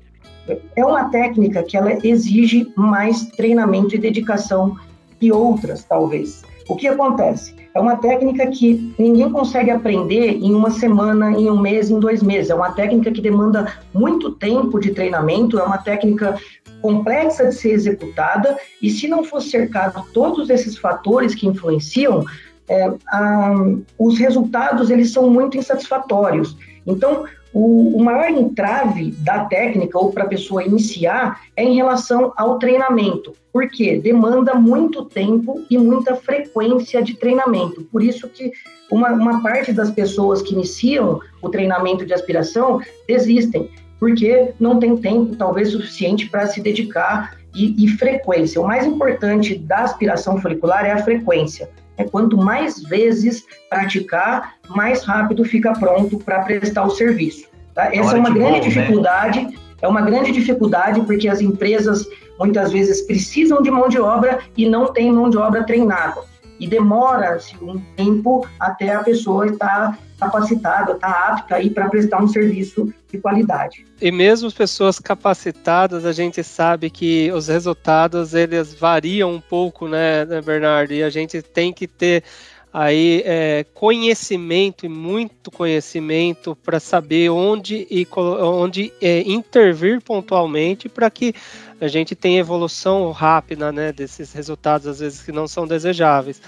É 0.76 0.86
uma 0.86 1.10
técnica 1.10 1.64
que 1.64 1.76
ela 1.76 1.98
exige 2.06 2.72
mais 2.76 3.26
treinamento 3.28 3.96
e 3.96 3.98
dedicação 3.98 4.76
que 5.20 5.32
outras, 5.32 5.84
talvez. 5.84 6.44
O 6.68 6.76
que 6.76 6.88
acontece? 6.88 7.56
É 7.74 7.80
uma 7.80 7.98
técnica 7.98 8.48
que 8.48 8.94
ninguém 8.98 9.32
consegue 9.32 9.72
aprender 9.72 10.32
em 10.36 10.54
uma 10.54 10.70
semana, 10.70 11.32
em 11.32 11.50
um 11.50 11.60
mês, 11.60 11.90
em 11.90 12.00
dois 12.00 12.24
meses. 12.24 12.50
É 12.50 12.56
uma 12.56 12.72
técnica 12.72 13.12
que 13.12 13.22
demanda 13.22 13.74
muito 13.94 14.32
tempo 14.32 14.80
de 14.80 14.92
treinamento, 14.92 15.60
é 15.60 15.64
uma 15.64 15.78
técnica 15.78 16.36
complexa 16.82 17.46
de 17.46 17.56
ser 17.56 17.72
executada, 17.72 18.58
e 18.82 18.90
se 18.90 19.08
não 19.08 19.24
for 19.24 19.42
cercado 19.42 20.04
todos 20.14 20.50
esses 20.50 20.78
fatores 20.78 21.36
que 21.36 21.48
influenciam, 21.48 22.24
é, 22.68 22.94
a, 23.08 23.56
os 23.98 24.18
resultados 24.18 24.90
eles 24.90 25.12
são 25.12 25.30
muito 25.30 25.58
insatisfatórios. 25.58 26.56
Então, 26.86 27.26
o, 27.54 27.98
o 27.98 28.04
maior 28.04 28.30
entrave 28.30 29.12
da 29.12 29.46
técnica 29.46 29.98
ou 29.98 30.12
para 30.12 30.24
a 30.24 30.28
pessoa 30.28 30.64
iniciar 30.64 31.42
é 31.56 31.64
em 31.64 31.76
relação 31.76 32.32
ao 32.38 32.60
treinamento, 32.60 33.34
porque 33.52 33.98
demanda 33.98 34.54
muito 34.54 35.06
tempo 35.06 35.66
e 35.70 35.78
muita 35.78 36.16
frequência 36.16 37.02
de 37.02 37.16
treinamento. 37.16 37.84
Por 37.86 38.04
isso 38.04 38.28
que 38.30 38.52
uma, 38.92 39.10
uma 39.12 39.42
parte 39.42 39.74
das 39.74 39.90
pessoas 39.90 40.42
que 40.42 40.54
iniciam 40.54 41.20
o 41.42 41.50
treinamento 41.50 42.06
de 42.06 42.14
aspiração 42.14 42.82
desistem, 43.08 43.70
porque 44.00 44.54
não 44.60 44.80
tem 44.80 44.96
tempo, 44.98 45.36
talvez, 45.36 45.72
suficiente 45.72 46.30
para 46.30 46.48
se 46.48 46.62
dedicar 46.62 47.38
e, 47.54 47.84
e, 47.84 47.88
frequência. 47.90 48.62
O 48.62 48.68
mais 48.68 48.86
importante 48.86 49.58
da 49.58 49.80
aspiração 49.80 50.40
folicular 50.40 50.86
é 50.86 50.92
a 50.92 51.04
frequência. 51.04 51.70
É 52.00 52.06
quanto 52.06 52.38
mais 52.38 52.82
vezes 52.82 53.46
praticar, 53.70 54.56
mais 54.70 55.04
rápido 55.04 55.44
fica 55.44 55.74
pronto 55.74 56.18
para 56.18 56.40
prestar 56.40 56.86
o 56.86 56.90
serviço. 56.90 57.46
Tá? 57.76 57.94
Essa 57.94 58.16
é 58.16 58.20
uma 58.20 58.30
grande 58.30 58.52
bom, 58.52 58.52
né? 58.52 58.60
dificuldade, 58.62 59.42
né? 59.42 59.54
é 59.82 59.88
uma 59.88 60.02
grande 60.02 60.32
dificuldade 60.32 61.02
porque 61.02 61.28
as 61.28 61.42
empresas 61.42 62.08
muitas 62.40 62.72
vezes 62.72 63.02
precisam 63.02 63.62
de 63.62 63.70
mão 63.70 63.90
de 63.90 64.00
obra 64.00 64.40
e 64.56 64.68
não 64.68 64.94
tem 64.94 65.12
mão 65.12 65.30
de 65.30 65.38
obra 65.38 65.64
treinada. 65.66 66.22
E 66.60 66.68
demora-se 66.68 67.56
um 67.62 67.80
tempo 67.96 68.46
até 68.60 68.94
a 68.94 69.04
pessoa 69.04 69.48
estar 69.48 69.98
capacitada, 70.20 70.92
estar 70.92 71.10
apta 71.10 71.56
aí 71.56 71.70
para 71.70 71.88
prestar 71.88 72.22
um 72.22 72.28
serviço 72.28 72.94
de 73.10 73.18
qualidade. 73.18 73.86
E 74.02 74.12
mesmo 74.12 74.52
pessoas 74.52 75.00
capacitadas, 75.00 76.06
a 76.06 76.12
gente 76.12 76.44
sabe 76.44 76.90
que 76.90 77.32
os 77.32 77.48
resultados 77.48 78.34
eles 78.34 78.74
variam 78.74 79.34
um 79.34 79.42
pouco, 79.42 79.88
né, 79.88 80.26
né 80.26 80.42
Bernardo? 80.42 80.94
E 80.94 81.02
a 81.02 81.10
gente 81.10 81.42
tem 81.42 81.72
que 81.72 81.88
ter 81.88 82.24
aí 82.72 83.24
é, 83.26 83.66
conhecimento 83.74 84.86
e 84.86 84.90
muito 84.90 85.50
conhecimento 85.50 86.56
para 86.56 86.80
saber 86.80 87.30
onde 87.30 87.88
e 87.90 88.08
onde 88.16 88.94
é, 89.02 89.22
intervir 89.22 90.02
pontualmente 90.02 90.88
para 90.88 91.10
que 91.10 91.34
a 91.82 91.88
gente 91.88 92.16
tenha 92.16 92.40
evolução 92.40 93.12
rápida 93.12 93.72
né, 93.72 93.92
desses 93.92 94.34
resultados 94.34 94.88
às 94.88 95.00
vezes 95.00 95.22
que 95.22 95.32
não 95.32 95.48
são 95.48 95.68
desejáveis. 95.68 96.42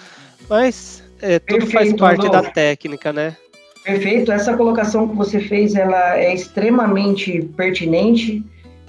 Mas 0.50 1.04
é, 1.22 1.40
tudo 1.40 1.66
Perfeito, 1.66 1.72
faz 1.72 1.94
parte 1.94 2.30
da 2.30 2.44
técnica 2.44 3.14
né? 3.14 3.36
Perfeito. 3.84 4.32
Essa 4.32 4.56
colocação 4.56 5.08
que 5.08 5.16
você 5.16 5.40
fez 5.40 5.76
ela 5.76 6.18
é 6.18 6.34
extremamente 6.34 7.42
pertinente 7.56 8.44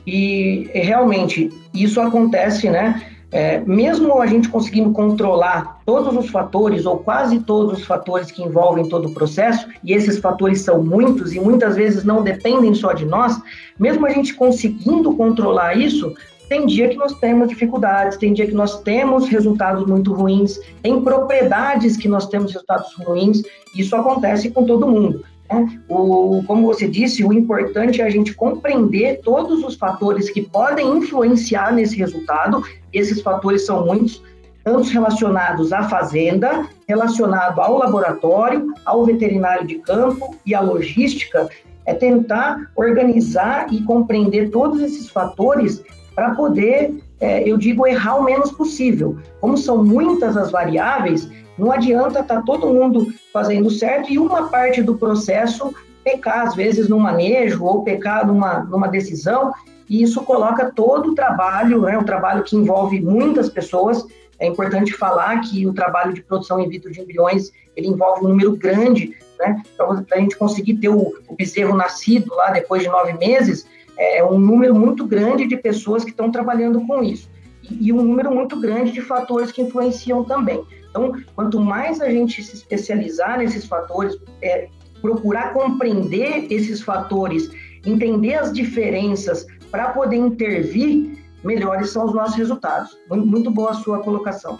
e 0.07 0.69
realmente 0.75 1.51
isso 1.73 2.01
acontece 2.01 2.69
né? 2.69 3.01
É, 3.33 3.61
mesmo 3.61 4.21
a 4.21 4.27
gente 4.27 4.51
conseguindo 4.51 4.93
controlar 4.93 5.81
todos 5.87 6.15
os 6.15 6.29
fatores, 6.29 6.85
ou 6.85 6.99
quase 6.99 7.41
todos 7.41 7.79
os 7.79 7.85
fatores 7.87 8.31
que 8.31 8.43
envolvem 8.43 8.87
todo 8.87 9.09
o 9.09 9.15
processo, 9.15 9.67
e 9.83 9.95
esses 9.95 10.19
fatores 10.19 10.61
são 10.61 10.85
muitos 10.85 11.35
e 11.35 11.41
muitas 11.41 11.77
vezes 11.77 12.05
não 12.05 12.23
dependem 12.23 12.75
só 12.75 12.93
de 12.93 13.07
nós, 13.07 13.41
mesmo 13.79 14.07
a 14.07 14.11
gente 14.11 14.35
conseguindo 14.35 15.17
controlar 15.17 15.79
isso, 15.79 16.15
tem 16.53 16.67
dia 16.67 16.91
que 16.91 16.97
nós 16.97 17.15
temos 17.15 17.49
dificuldades, 17.49 18.19
tem 18.19 18.35
dia 18.35 18.47
que 18.47 18.53
nós 18.53 18.83
temos 18.83 19.27
resultados 19.27 19.87
muito 19.87 20.13
ruins, 20.13 20.61
tem 20.83 21.01
propriedades 21.01 21.97
que 21.97 22.07
nós 22.07 22.29
temos 22.29 22.53
resultados 22.53 22.95
ruins, 22.97 23.41
isso 23.75 23.97
acontece 23.97 24.51
com 24.51 24.67
todo 24.67 24.87
mundo. 24.87 25.25
Né? 25.51 25.81
O, 25.89 26.45
como 26.47 26.67
você 26.67 26.87
disse, 26.87 27.25
o 27.25 27.33
importante 27.33 28.03
é 28.03 28.05
a 28.05 28.11
gente 28.11 28.35
compreender 28.35 29.23
todos 29.25 29.65
os 29.65 29.77
fatores 29.77 30.29
que 30.29 30.43
podem 30.43 30.87
influenciar 30.99 31.73
nesse 31.73 31.97
resultado, 31.97 32.63
esses 32.93 33.23
fatores 33.23 33.65
são 33.65 33.87
muitos, 33.87 34.23
tanto 34.63 34.91
relacionados 34.91 35.73
à 35.73 35.85
fazenda, 35.85 36.69
relacionado 36.87 37.63
ao 37.63 37.79
laboratório, 37.79 38.75
ao 38.85 39.07
veterinário 39.07 39.67
de 39.67 39.77
campo 39.77 40.37
e 40.45 40.55
à 40.55 40.61
logística, 40.61 41.49
é 41.87 41.95
tentar 41.95 42.71
organizar 42.77 43.73
e 43.73 43.83
compreender 43.85 44.51
todos 44.51 44.83
esses 44.83 45.09
fatores 45.09 45.83
para 46.15 46.35
poder, 46.35 46.95
é, 47.21 47.49
eu 47.49 47.57
digo, 47.57 47.87
errar 47.87 48.17
o 48.17 48.25
menos 48.25 48.53
possível. 48.53 49.17
Como 49.41 49.57
são 49.57 49.83
muitas 49.83 50.37
as 50.37 50.51
variáveis, 50.51 51.29
não 51.59 51.71
adianta 51.71 52.21
estar 52.21 52.37
tá 52.37 52.43
todo 52.43 52.67
mundo 52.67 53.13
fazendo 53.33 53.71
certo 53.71 54.11
e 54.11 54.19
uma 54.19 54.49
parte 54.49 54.83
do 54.83 54.97
processo 54.97 55.75
pecar, 56.03 56.47
às 56.47 56.55
vezes, 56.55 56.89
no 56.89 56.99
manejo 56.99 57.65
ou 57.65 57.83
pecar 57.83 58.27
numa, 58.27 58.61
numa 58.61 58.89
decisão, 58.89 59.53
e 59.89 60.03
isso 60.03 60.23
coloca 60.23 60.73
todo 60.75 61.11
o 61.11 61.15
trabalho, 61.15 61.83
né, 61.83 61.99
um 61.99 62.05
trabalho 62.05 62.43
que 62.43 62.57
envolve 62.57 63.01
muitas 63.01 63.49
pessoas. 63.49 64.05
É 64.39 64.47
importante 64.47 64.93
falar 64.93 65.41
que 65.41 65.67
o 65.67 65.73
trabalho 65.73 66.13
de 66.13 66.23
produção 66.23 66.61
in 66.61 66.69
vitro 66.69 66.91
de 66.91 67.01
embriões, 67.01 67.53
ele 67.77 67.89
envolve 67.89 68.25
um 68.25 68.29
número 68.29 68.57
grande, 68.57 69.17
né, 69.39 69.63
para 69.77 70.17
a 70.17 70.19
gente 70.19 70.37
conseguir 70.37 70.75
ter 70.79 70.89
o, 70.89 71.15
o 71.29 71.37
bezerro 71.37 71.77
nascido 71.77 72.35
lá 72.35 72.51
depois 72.51 72.83
de 72.83 72.89
nove 72.89 73.13
meses, 73.15 73.67
é 73.99 74.25
um 74.25 74.39
número 74.39 74.75
muito 74.75 75.07
grande 75.07 75.47
de 75.47 75.57
pessoas 75.57 76.05
que 76.05 76.11
estão 76.11 76.31
trabalhando 76.31 76.81
com 76.87 77.03
isso. 77.03 77.31
E, 77.71 77.93
um 77.93 78.03
número 78.03 78.35
muito 78.35 78.59
grande 78.61 78.93
de 78.93 79.01
fatores 79.01 79.53
que 79.53 79.63
influenciam 79.63 80.25
também. 80.25 80.63
Então, 80.91 81.13
quanto 81.35 81.61
mais 81.61 82.01
a 82.01 82.11
gente 82.11 82.43
se 82.43 82.55
especializar 82.55 83.39
nesses 83.39 83.65
fatores, 83.65 84.17
é, 84.43 84.69
procurar 85.01 85.53
compreender 85.53 86.47
esses 86.51 86.83
fatores, 86.83 87.51
entender 87.87 88.35
as 88.35 88.53
diferenças 88.53 89.47
para 89.71 89.91
poder 89.91 90.17
intervir, 90.17 91.19
melhores 91.43 91.91
são 91.91 92.05
os 92.05 92.15
nossos 92.15 92.37
resultados. 92.37 92.97
Muito 93.09 93.51
boa 93.51 93.71
a 93.71 93.75
sua 93.75 94.01
colocação. 94.01 94.59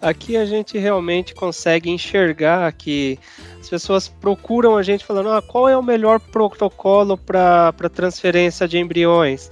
Aqui 0.00 0.36
a 0.36 0.44
gente 0.44 0.78
realmente 0.78 1.34
consegue 1.34 1.90
enxergar 1.90 2.70
que 2.72 3.18
as 3.60 3.68
pessoas 3.68 4.08
procuram 4.08 4.76
a 4.76 4.82
gente 4.82 5.04
falando 5.04 5.30
ah, 5.30 5.42
qual 5.42 5.68
é 5.68 5.76
o 5.76 5.82
melhor 5.82 6.20
protocolo 6.20 7.16
para 7.16 7.72
transferência 7.92 8.68
de 8.68 8.78
embriões. 8.78 9.50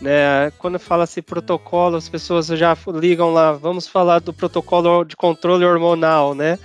Né? 0.00 0.52
Quando 0.58 0.78
fala-se 0.78 1.20
protocolo, 1.20 1.96
as 1.96 2.08
pessoas 2.08 2.46
já 2.46 2.76
ligam 2.94 3.32
lá, 3.32 3.52
vamos 3.52 3.88
falar 3.88 4.20
do 4.20 4.32
protocolo 4.32 5.04
de 5.04 5.16
controle 5.16 5.64
hormonal, 5.64 6.34
né? 6.34 6.58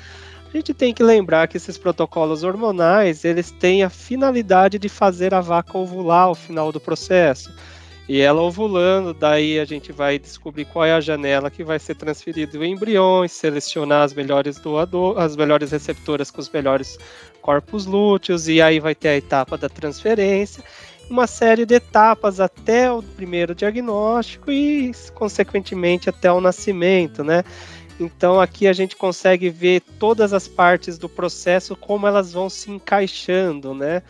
A 0.53 0.55
gente 0.55 0.71
tem 0.71 0.93
que 0.93 1.01
lembrar 1.01 1.47
que 1.47 1.57
esses 1.57 1.79
protocolos 1.79 2.43
hormonais, 2.43 3.25
eles 3.25 3.49
têm 3.49 3.81
a 3.81 3.89
finalidade 3.89 4.77
de 4.77 4.87
fazer 4.87 5.33
a 5.33 5.41
vaca 5.41 5.75
ovular 5.75 6.25
ao 6.25 6.35
final 6.35 6.71
do 6.71 6.79
processo. 6.79 7.51
E 8.07 8.19
ela 8.19 8.41
ovulando, 8.41 9.13
daí 9.13 9.59
a 9.59 9.65
gente 9.65 9.93
vai 9.93 10.19
descobrir 10.19 10.65
qual 10.65 10.83
é 10.83 10.93
a 10.93 10.99
janela 10.99 11.49
que 11.49 11.63
vai 11.63 11.79
ser 11.79 11.95
transferido 11.95 12.59
o 12.59 12.65
embriões, 12.65 13.31
selecionar 13.31 14.01
as 14.01 14.13
melhores 14.13 14.59
doador, 14.59 15.17
as 15.17 15.37
melhores 15.37 15.71
receptoras 15.71 16.29
com 16.29 16.41
os 16.41 16.49
melhores 16.49 16.97
corpos 17.41 17.85
lúteos, 17.85 18.49
e 18.49 18.61
aí 18.61 18.79
vai 18.79 18.93
ter 18.93 19.07
a 19.07 19.17
etapa 19.17 19.57
da 19.57 19.69
transferência, 19.69 20.61
uma 21.09 21.27
série 21.27 21.65
de 21.65 21.75
etapas 21.75 22.39
até 22.39 22.91
o 22.91 23.01
primeiro 23.01 23.55
diagnóstico 23.55 24.51
e, 24.51 24.91
consequentemente, 25.13 26.09
até 26.09 26.31
o 26.31 26.41
nascimento, 26.41 27.23
né? 27.23 27.43
Então 27.99 28.41
aqui 28.41 28.67
a 28.67 28.73
gente 28.73 28.95
consegue 28.95 29.49
ver 29.49 29.81
todas 29.99 30.33
as 30.33 30.47
partes 30.47 30.97
do 30.97 31.07
processo, 31.07 31.75
como 31.75 32.07
elas 32.07 32.33
vão 32.33 32.49
se 32.49 32.71
encaixando, 32.71 33.73
né? 33.73 34.01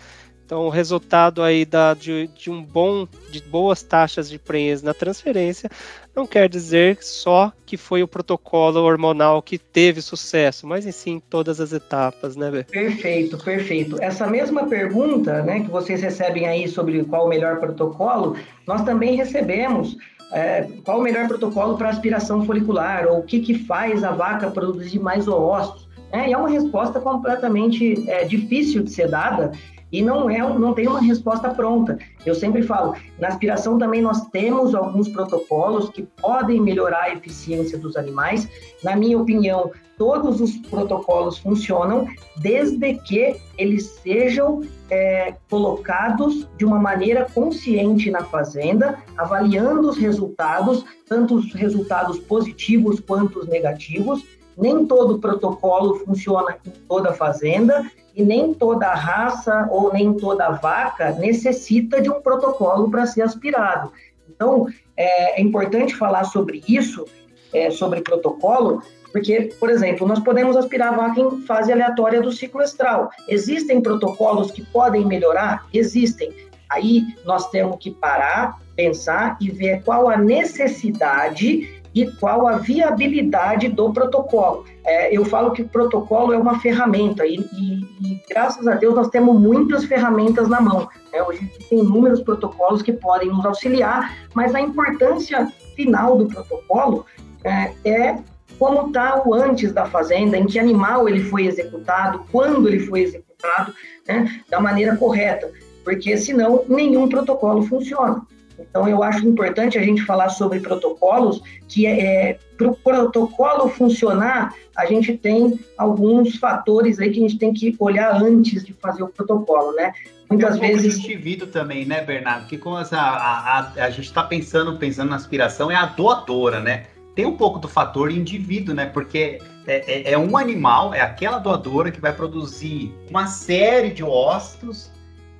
Então, 0.45 0.65
o 0.65 0.69
resultado 0.69 1.41
aí 1.41 1.65
da, 1.65 1.93
de, 1.93 2.27
de, 2.35 2.51
um 2.51 2.61
bom, 2.61 3.07
de 3.31 3.41
boas 3.41 3.81
taxas 3.81 4.29
de 4.29 4.37
prenhez 4.37 4.83
na 4.83 4.93
transferência 4.93 5.69
não 6.15 6.27
quer 6.27 6.49
dizer 6.49 6.97
só 7.01 7.51
que 7.65 7.77
foi 7.77 8.03
o 8.03 8.07
protocolo 8.07 8.81
hormonal 8.81 9.41
que 9.41 9.57
teve 9.57 10.01
sucesso, 10.01 10.67
mas 10.67 10.85
em 10.85 10.91
sim 10.91 11.21
todas 11.29 11.59
as 11.59 11.71
etapas, 11.71 12.35
né, 12.35 12.51
Bê? 12.51 12.63
Perfeito, 12.65 13.37
perfeito. 13.37 13.97
Essa 14.01 14.27
mesma 14.27 14.67
pergunta, 14.67 15.41
né, 15.41 15.61
que 15.61 15.71
vocês 15.71 16.01
recebem 16.01 16.45
aí 16.45 16.67
sobre 16.67 17.03
qual 17.05 17.25
o 17.25 17.29
melhor 17.29 17.59
protocolo, 17.59 18.35
nós 18.67 18.83
também 18.83 19.15
recebemos 19.15 19.97
é, 20.33 20.67
qual 20.83 20.99
o 20.99 21.03
melhor 21.03 21.27
protocolo 21.27 21.77
para 21.77 21.89
aspiração 21.89 22.45
folicular, 22.45 23.07
ou 23.07 23.19
o 23.19 23.23
que, 23.23 23.39
que 23.39 23.53
faz 23.53 24.03
a 24.03 24.11
vaca 24.11 24.51
produzir 24.51 24.99
mais 24.99 25.27
oócitos. 25.27 25.87
É, 26.11 26.29
e 26.29 26.33
é 26.33 26.37
uma 26.37 26.49
resposta 26.49 26.99
completamente 26.99 28.07
é, 28.07 28.23
difícil 28.23 28.83
de 28.83 28.91
ser 28.91 29.07
dada, 29.07 29.51
e 29.93 30.01
não 30.01 30.27
é 30.29 30.39
não 30.39 30.73
tem 30.73 30.87
uma 30.87 30.99
resposta 30.99 31.51
pronta. 31.51 31.97
Eu 32.25 32.33
sempre 32.33 32.63
falo, 32.63 32.95
na 33.19 33.27
aspiração 33.27 33.77
também 33.77 34.01
nós 34.01 34.25
temos 34.31 34.73
alguns 34.73 35.07
protocolos 35.07 35.89
que 35.89 36.01
podem 36.01 36.59
melhorar 36.59 37.03
a 37.03 37.13
eficiência 37.13 37.77
dos 37.77 37.95
animais. 37.95 38.49
Na 38.83 38.95
minha 38.95 39.19
opinião, 39.19 39.71
todos 39.97 40.41
os 40.41 40.57
protocolos 40.57 41.37
funcionam 41.37 42.07
desde 42.37 42.95
que 42.95 43.35
eles 43.57 43.85
sejam 44.03 44.61
é, 44.89 45.35
colocados 45.47 46.47
de 46.57 46.65
uma 46.65 46.79
maneira 46.79 47.27
consciente 47.31 48.09
na 48.09 48.23
fazenda, 48.23 48.97
avaliando 49.15 49.87
os 49.87 49.97
resultados, 49.97 50.83
tanto 51.07 51.35
os 51.35 51.53
resultados 51.53 52.17
positivos 52.17 52.99
quanto 52.99 53.39
os 53.39 53.47
negativos. 53.47 54.25
Nem 54.57 54.85
todo 54.85 55.19
protocolo 55.19 55.95
funciona 55.95 56.57
em 56.65 56.69
toda 56.87 57.13
fazenda 57.13 57.89
e 58.15 58.23
nem 58.23 58.53
toda 58.53 58.93
raça 58.93 59.67
ou 59.71 59.91
nem 59.91 60.13
toda 60.13 60.51
vaca 60.51 61.11
necessita 61.11 62.01
de 62.01 62.09
um 62.09 62.21
protocolo 62.21 62.89
para 62.89 63.05
ser 63.05 63.23
aspirado. 63.23 63.91
Então, 64.29 64.67
é, 64.95 65.39
é, 65.39 65.41
importante 65.41 65.95
falar 65.95 66.23
sobre 66.25 66.63
isso, 66.67 67.05
é, 67.51 67.69
sobre 67.71 68.01
protocolo, 68.01 68.81
porque, 69.11 69.53
por 69.59 69.69
exemplo, 69.69 70.07
nós 70.07 70.19
podemos 70.19 70.57
aspirar 70.57 70.95
vaca 70.95 71.19
em 71.19 71.41
fase 71.41 71.71
aleatória 71.71 72.21
do 72.21 72.31
ciclo 72.31 72.61
estral. 72.61 73.09
Existem 73.27 73.81
protocolos 73.81 74.51
que 74.51 74.63
podem 74.65 75.05
melhorar? 75.05 75.67
Existem. 75.71 76.33
Aí 76.69 77.03
nós 77.23 77.49
temos 77.51 77.77
que 77.79 77.91
parar, 77.91 78.59
pensar 78.75 79.37
e 79.39 79.51
ver 79.51 79.83
qual 79.83 80.09
a 80.09 80.17
necessidade 80.17 81.82
e 81.93 82.09
qual 82.11 82.47
a 82.47 82.57
viabilidade 82.57 83.69
do 83.69 83.91
protocolo. 83.93 84.65
É, 84.85 85.15
eu 85.15 85.23
falo 85.23 85.51
que 85.51 85.61
o 85.61 85.67
protocolo 85.67 86.33
é 86.33 86.37
uma 86.37 86.59
ferramenta 86.59 87.25
e, 87.25 87.35
e, 87.35 87.81
e, 88.01 88.21
graças 88.29 88.67
a 88.67 88.75
Deus 88.75 88.95
nós 88.95 89.09
temos 89.09 89.39
muitas 89.39 89.85
ferramentas 89.85 90.47
na 90.47 90.59
mão. 90.59 90.89
Né? 91.11 91.21
Hoje 91.23 91.49
tem 91.69 91.79
inúmeros 91.79 92.21
protocolos 92.21 92.81
que 92.81 92.91
podem 92.91 93.29
nos 93.29 93.45
auxiliar, 93.45 94.13
mas 94.33 94.53
a 94.55 94.61
importância 94.61 95.47
final 95.75 96.17
do 96.17 96.27
protocolo 96.27 97.05
é, 97.43 97.71
é 97.85 98.17
como 98.59 98.87
está 98.87 99.21
o 99.25 99.33
antes 99.33 99.71
da 99.71 99.85
fazenda, 99.85 100.37
em 100.37 100.45
que 100.45 100.59
animal 100.59 101.09
ele 101.09 101.23
foi 101.23 101.45
executado, 101.45 102.23
quando 102.31 102.67
ele 102.67 102.79
foi 102.79 103.01
executado, 103.01 103.73
né, 104.07 104.41
da 104.49 104.59
maneira 104.59 104.95
correta, 104.95 105.51
porque 105.83 106.15
senão 106.17 106.63
nenhum 106.67 107.09
protocolo 107.09 107.63
funciona. 107.63 108.21
Então, 108.59 108.87
eu 108.87 109.03
acho 109.03 109.27
importante 109.27 109.77
a 109.77 109.83
gente 109.83 110.03
falar 110.03 110.29
sobre 110.29 110.59
protocolos, 110.59 111.41
que 111.67 111.85
é, 111.85 112.29
é 112.29 112.39
para 112.57 112.69
o 112.69 112.75
protocolo 112.75 113.69
funcionar, 113.69 114.53
a 114.75 114.85
gente 114.85 115.17
tem 115.17 115.59
alguns 115.77 116.35
fatores 116.35 116.99
aí 116.99 117.11
que 117.11 117.19
a 117.19 117.27
gente 117.27 117.37
tem 117.37 117.53
que 117.53 117.75
olhar 117.79 118.21
antes 118.21 118.63
de 118.63 118.73
fazer 118.73 119.03
o 119.03 119.07
protocolo, 119.07 119.73
né? 119.73 119.91
Muitas 120.29 120.57
um 120.57 120.59
vezes. 120.59 120.97
indivíduo 120.97 121.47
também, 121.47 121.85
né, 121.85 122.03
Bernardo? 122.03 122.47
Que 122.47 122.57
com 122.57 122.77
essa, 122.77 122.97
a, 122.97 123.59
a, 123.59 123.85
a 123.85 123.89
gente 123.89 124.05
está 124.05 124.23
pensando, 124.23 124.77
pensando 124.77 125.09
na 125.09 125.15
aspiração, 125.15 125.69
é 125.69 125.75
a 125.75 125.85
doadora, 125.85 126.59
né? 126.59 126.85
Tem 127.15 127.25
um 127.25 127.37
pouco 127.37 127.59
do 127.59 127.67
fator 127.67 128.11
indivíduo, 128.11 128.73
né? 128.73 128.87
Porque 128.87 129.39
é, 129.67 130.09
é, 130.09 130.13
é 130.13 130.17
um 130.17 130.35
animal, 130.35 130.93
é 130.93 131.01
aquela 131.01 131.37
doadora 131.37 131.91
que 131.91 132.01
vai 132.01 132.13
produzir 132.13 132.93
uma 133.09 133.27
série 133.27 133.91
de 133.91 134.03
ócitos 134.03 134.91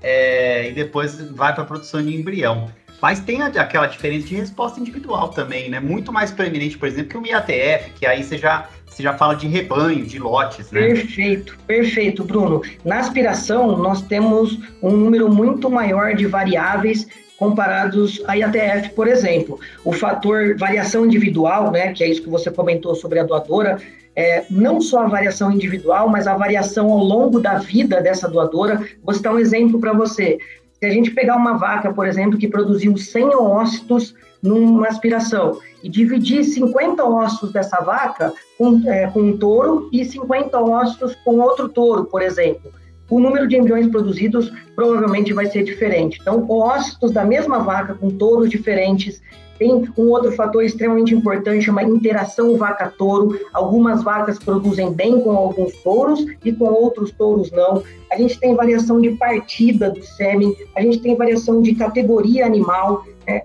é, 0.01 0.69
e 0.69 0.73
depois 0.73 1.19
vai 1.31 1.53
para 1.53 1.63
a 1.63 1.65
produção 1.65 2.03
de 2.03 2.15
embrião. 2.15 2.69
Mas 3.03 3.19
tem 3.19 3.41
aquela 3.41 3.85
diferença 3.85 4.27
de 4.27 4.35
resposta 4.35 4.79
individual 4.79 5.27
também, 5.27 5.69
né? 5.69 5.77
Muito 5.77 6.09
mais 6.09 6.31
preeminente, 6.31 6.77
por 6.77 6.87
exemplo, 6.87 7.09
que 7.09 7.17
o 7.17 7.27
IATF, 7.27 7.89
que 7.99 8.05
aí 8.05 8.23
você 8.23 8.37
já, 8.37 8.69
você 8.85 9.03
já 9.03 9.13
fala 9.13 9.35
de 9.35 9.45
rebanho, 9.45 10.05
de 10.05 10.17
lotes, 10.17 10.71
né? 10.71 10.79
Perfeito, 10.79 11.57
perfeito, 11.67 12.23
Bruno. 12.23 12.61
Na 12.85 12.99
aspiração, 12.99 13.77
nós 13.77 14.01
temos 14.03 14.57
um 14.81 14.91
número 14.91 15.29
muito 15.29 15.69
maior 15.69 16.15
de 16.15 16.25
variáveis 16.27 17.05
comparados 17.37 18.23
à 18.25 18.37
IATF, 18.37 18.91
por 18.91 19.09
exemplo. 19.09 19.59
O 19.83 19.91
fator 19.91 20.55
variação 20.57 21.05
individual, 21.05 21.71
né, 21.71 21.91
que 21.91 22.05
é 22.05 22.07
isso 22.07 22.23
que 22.23 22.29
você 22.29 22.49
comentou 22.49 22.95
sobre 22.95 23.19
a 23.19 23.23
doadora, 23.25 23.81
é, 24.15 24.45
não 24.49 24.79
só 24.79 25.01
a 25.01 25.07
variação 25.07 25.51
individual, 25.51 26.07
mas 26.07 26.25
a 26.25 26.37
variação 26.37 26.89
ao 26.89 26.99
longo 26.99 27.41
da 27.41 27.55
vida 27.55 27.99
dessa 27.99 28.29
doadora. 28.29 28.81
Vou 29.03 29.13
citar 29.13 29.33
um 29.33 29.39
exemplo 29.39 29.77
para 29.77 29.91
você. 29.91 30.37
Se 30.83 30.87
a 30.87 30.91
gente 30.91 31.11
pegar 31.11 31.37
uma 31.37 31.53
vaca, 31.53 31.93
por 31.93 32.05
exemplo, 32.05 32.37
que 32.37 32.45
produziu 32.45 32.97
100 32.97 33.37
ócitos 33.37 34.13
numa 34.41 34.85
aspiração 34.89 35.57
e 35.81 35.87
dividir 35.87 36.43
50 36.43 37.01
ossos 37.05 37.53
dessa 37.53 37.79
vaca 37.79 38.33
com, 38.57 38.81
é, 38.85 39.07
com 39.07 39.21
um 39.21 39.37
touro 39.37 39.87
e 39.93 40.03
50 40.03 40.59
ossos 40.59 41.15
com 41.23 41.39
outro 41.39 41.69
touro, 41.69 42.03
por 42.03 42.21
exemplo, 42.21 42.69
o 43.09 43.17
número 43.17 43.47
de 43.47 43.55
embriões 43.55 43.87
produzidos 43.87 44.51
provavelmente 44.75 45.31
vai 45.31 45.45
ser 45.45 45.63
diferente. 45.63 46.19
Então, 46.21 46.45
ossos 46.51 47.11
da 47.11 47.23
mesma 47.23 47.59
vaca 47.59 47.93
com 47.93 48.09
touros 48.09 48.49
diferentes 48.49 49.21
tem 49.57 49.87
um 49.97 50.09
outro 50.09 50.31
fator 50.31 50.63
extremamente 50.63 51.13
importante, 51.13 51.65
chama 51.65 51.83
interação 51.83 52.57
vaca-touro. 52.57 53.39
Algumas 53.53 54.03
vacas 54.03 54.39
produzem 54.39 54.91
bem 54.91 55.21
com 55.21 55.31
alguns 55.31 55.73
touros 55.83 56.25
e 56.43 56.51
com 56.51 56.65
outros 56.65 57.11
touros 57.11 57.51
não. 57.51 57.83
A 58.11 58.17
gente 58.17 58.39
tem 58.39 58.55
variação 58.55 58.99
de 58.99 59.11
partida 59.11 59.89
do 59.89 60.03
sêmen, 60.03 60.55
a 60.75 60.81
gente 60.81 60.99
tem 60.99 61.15
variação 61.15 61.61
de 61.61 61.75
categoria 61.75 62.45
animal, 62.45 63.05
né, 63.27 63.43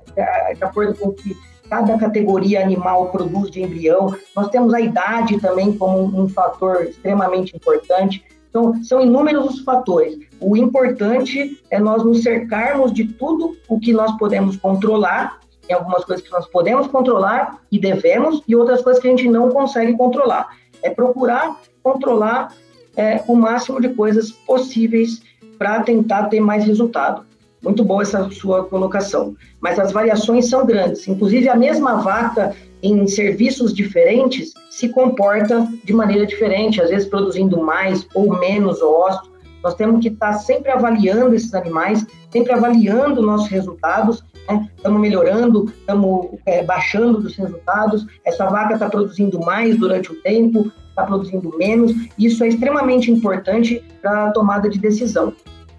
de 0.54 0.64
acordo 0.64 0.94
com 0.98 1.08
o 1.08 1.12
que 1.12 1.36
cada 1.68 1.98
categoria 1.98 2.62
animal 2.62 3.10
produz 3.10 3.50
de 3.50 3.62
embrião. 3.62 4.14
Nós 4.34 4.48
temos 4.48 4.72
a 4.72 4.80
idade 4.80 5.38
também 5.38 5.76
como 5.76 6.04
um 6.20 6.28
fator 6.28 6.84
extremamente 6.84 7.54
importante. 7.54 8.24
Então, 8.48 8.82
são 8.82 9.00
inúmeros 9.02 9.54
os 9.54 9.60
fatores. 9.60 10.18
O 10.40 10.56
importante 10.56 11.62
é 11.70 11.78
nós 11.78 12.02
nos 12.02 12.22
cercarmos 12.22 12.92
de 12.92 13.04
tudo 13.04 13.56
o 13.68 13.78
que 13.78 13.92
nós 13.92 14.16
podemos 14.16 14.56
controlar. 14.56 15.38
Tem 15.68 15.76
algumas 15.76 16.02
coisas 16.04 16.24
que 16.24 16.32
nós 16.32 16.46
podemos 16.46 16.86
controlar 16.86 17.60
e 17.70 17.78
devemos, 17.78 18.42
e 18.48 18.56
outras 18.56 18.80
coisas 18.80 19.00
que 19.00 19.06
a 19.06 19.10
gente 19.10 19.28
não 19.28 19.50
consegue 19.50 19.96
controlar. 19.96 20.48
É 20.82 20.88
procurar 20.88 21.60
controlar 21.82 22.52
é, 22.96 23.22
o 23.28 23.36
máximo 23.36 23.80
de 23.80 23.90
coisas 23.90 24.30
possíveis 24.30 25.22
para 25.58 25.82
tentar 25.82 26.24
ter 26.24 26.40
mais 26.40 26.64
resultado. 26.64 27.24
Muito 27.62 27.84
boa 27.84 28.02
essa 28.02 28.30
sua 28.30 28.64
colocação. 28.64 29.36
Mas 29.60 29.78
as 29.78 29.92
variações 29.92 30.48
são 30.48 30.64
grandes. 30.64 31.06
Inclusive, 31.06 31.48
a 31.48 31.56
mesma 31.56 31.96
vaca 31.96 32.54
em 32.82 33.06
serviços 33.06 33.74
diferentes 33.74 34.52
se 34.70 34.88
comporta 34.88 35.68
de 35.84 35.92
maneira 35.92 36.24
diferente, 36.24 36.80
às 36.80 36.88
vezes 36.88 37.08
produzindo 37.08 37.60
mais 37.60 38.06
ou 38.14 38.38
menos 38.38 38.80
ósseo. 38.80 39.30
Nós 39.68 39.74
temos 39.74 40.00
que 40.00 40.08
estar 40.08 40.32
sempre 40.32 40.70
avaliando 40.70 41.34
esses 41.34 41.52
animais, 41.52 42.06
sempre 42.32 42.54
avaliando 42.54 43.20
nossos 43.20 43.48
resultados. 43.48 44.24
Né? 44.48 44.66
Estamos 44.74 44.98
melhorando, 44.98 45.66
estamos 45.66 46.28
é, 46.46 46.64
baixando 46.64 47.20
dos 47.20 47.36
resultados. 47.36 48.06
Essa 48.24 48.46
vaca 48.46 48.72
está 48.72 48.88
produzindo 48.88 49.38
mais 49.40 49.76
durante 49.76 50.10
o 50.10 50.14
tempo, 50.22 50.72
está 50.88 51.02
produzindo 51.02 51.54
menos. 51.58 51.92
Isso 52.18 52.42
é 52.44 52.48
extremamente 52.48 53.10
importante 53.10 53.84
para 54.00 54.28
a 54.28 54.30
tomada 54.30 54.70
de 54.70 54.78
decisão. 54.78 55.34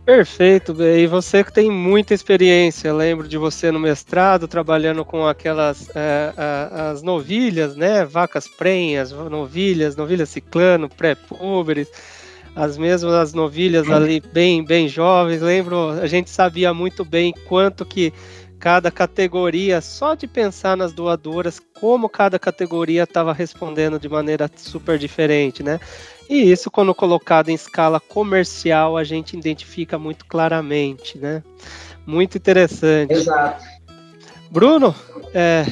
Perfeito, 0.06 0.76
e 0.84 1.08
você 1.08 1.44
que 1.44 1.54
tem 1.54 1.70
muita 1.70 2.14
experiência, 2.14 2.94
lembro 2.94 3.28
de 3.28 3.38
você 3.38 3.72
no 3.72 3.80
mestrado 3.80 4.48
trabalhando 4.48 5.04
com 5.04 5.26
aquelas 5.26 5.90
é, 5.96 6.34
as 6.92 7.02
novilhas, 7.04 7.76
né, 7.76 8.06
vacas 8.06 8.48
prenhas, 8.48 9.12
novilhas, 9.12 9.96
novilhas 9.96 10.30
ciclano, 10.30 10.90
pré-púberes, 10.90 11.92
as 12.60 12.78
mesmas 12.78 13.14
as 13.14 13.34
novilhas 13.34 13.90
ali 13.90 14.22
bem 14.34 14.64
bem 14.64 14.88
jovens. 14.90 15.42
Lembro, 15.42 15.92
a 15.92 16.08
gente 16.08 16.30
sabia 16.30 16.74
muito 16.74 17.06
bem 17.06 17.34
quanto 17.48 17.86
que 17.86 18.14
cada 18.60 18.92
categoria, 18.92 19.80
só 19.80 20.14
de 20.14 20.28
pensar 20.28 20.76
nas 20.76 20.92
doadoras, 20.92 21.62
como 21.80 22.10
cada 22.10 22.38
categoria 22.38 23.04
estava 23.04 23.32
respondendo 23.32 23.98
de 23.98 24.10
maneira 24.10 24.52
super 24.54 25.00
diferente, 25.00 25.64
né? 25.64 25.80
E 26.30 26.52
isso, 26.52 26.70
quando 26.70 26.94
colocado 26.94 27.48
em 27.48 27.54
escala 27.54 28.02
comercial, 28.02 28.98
a 28.98 29.04
gente 29.06 29.38
identifica 29.38 29.98
muito 29.98 30.26
claramente, 30.26 31.18
né? 31.18 31.42
Muito 32.06 32.38
interessante. 32.38 33.14
Exato. 33.14 33.64
Bruno, 34.52 34.94
é, 35.34 35.66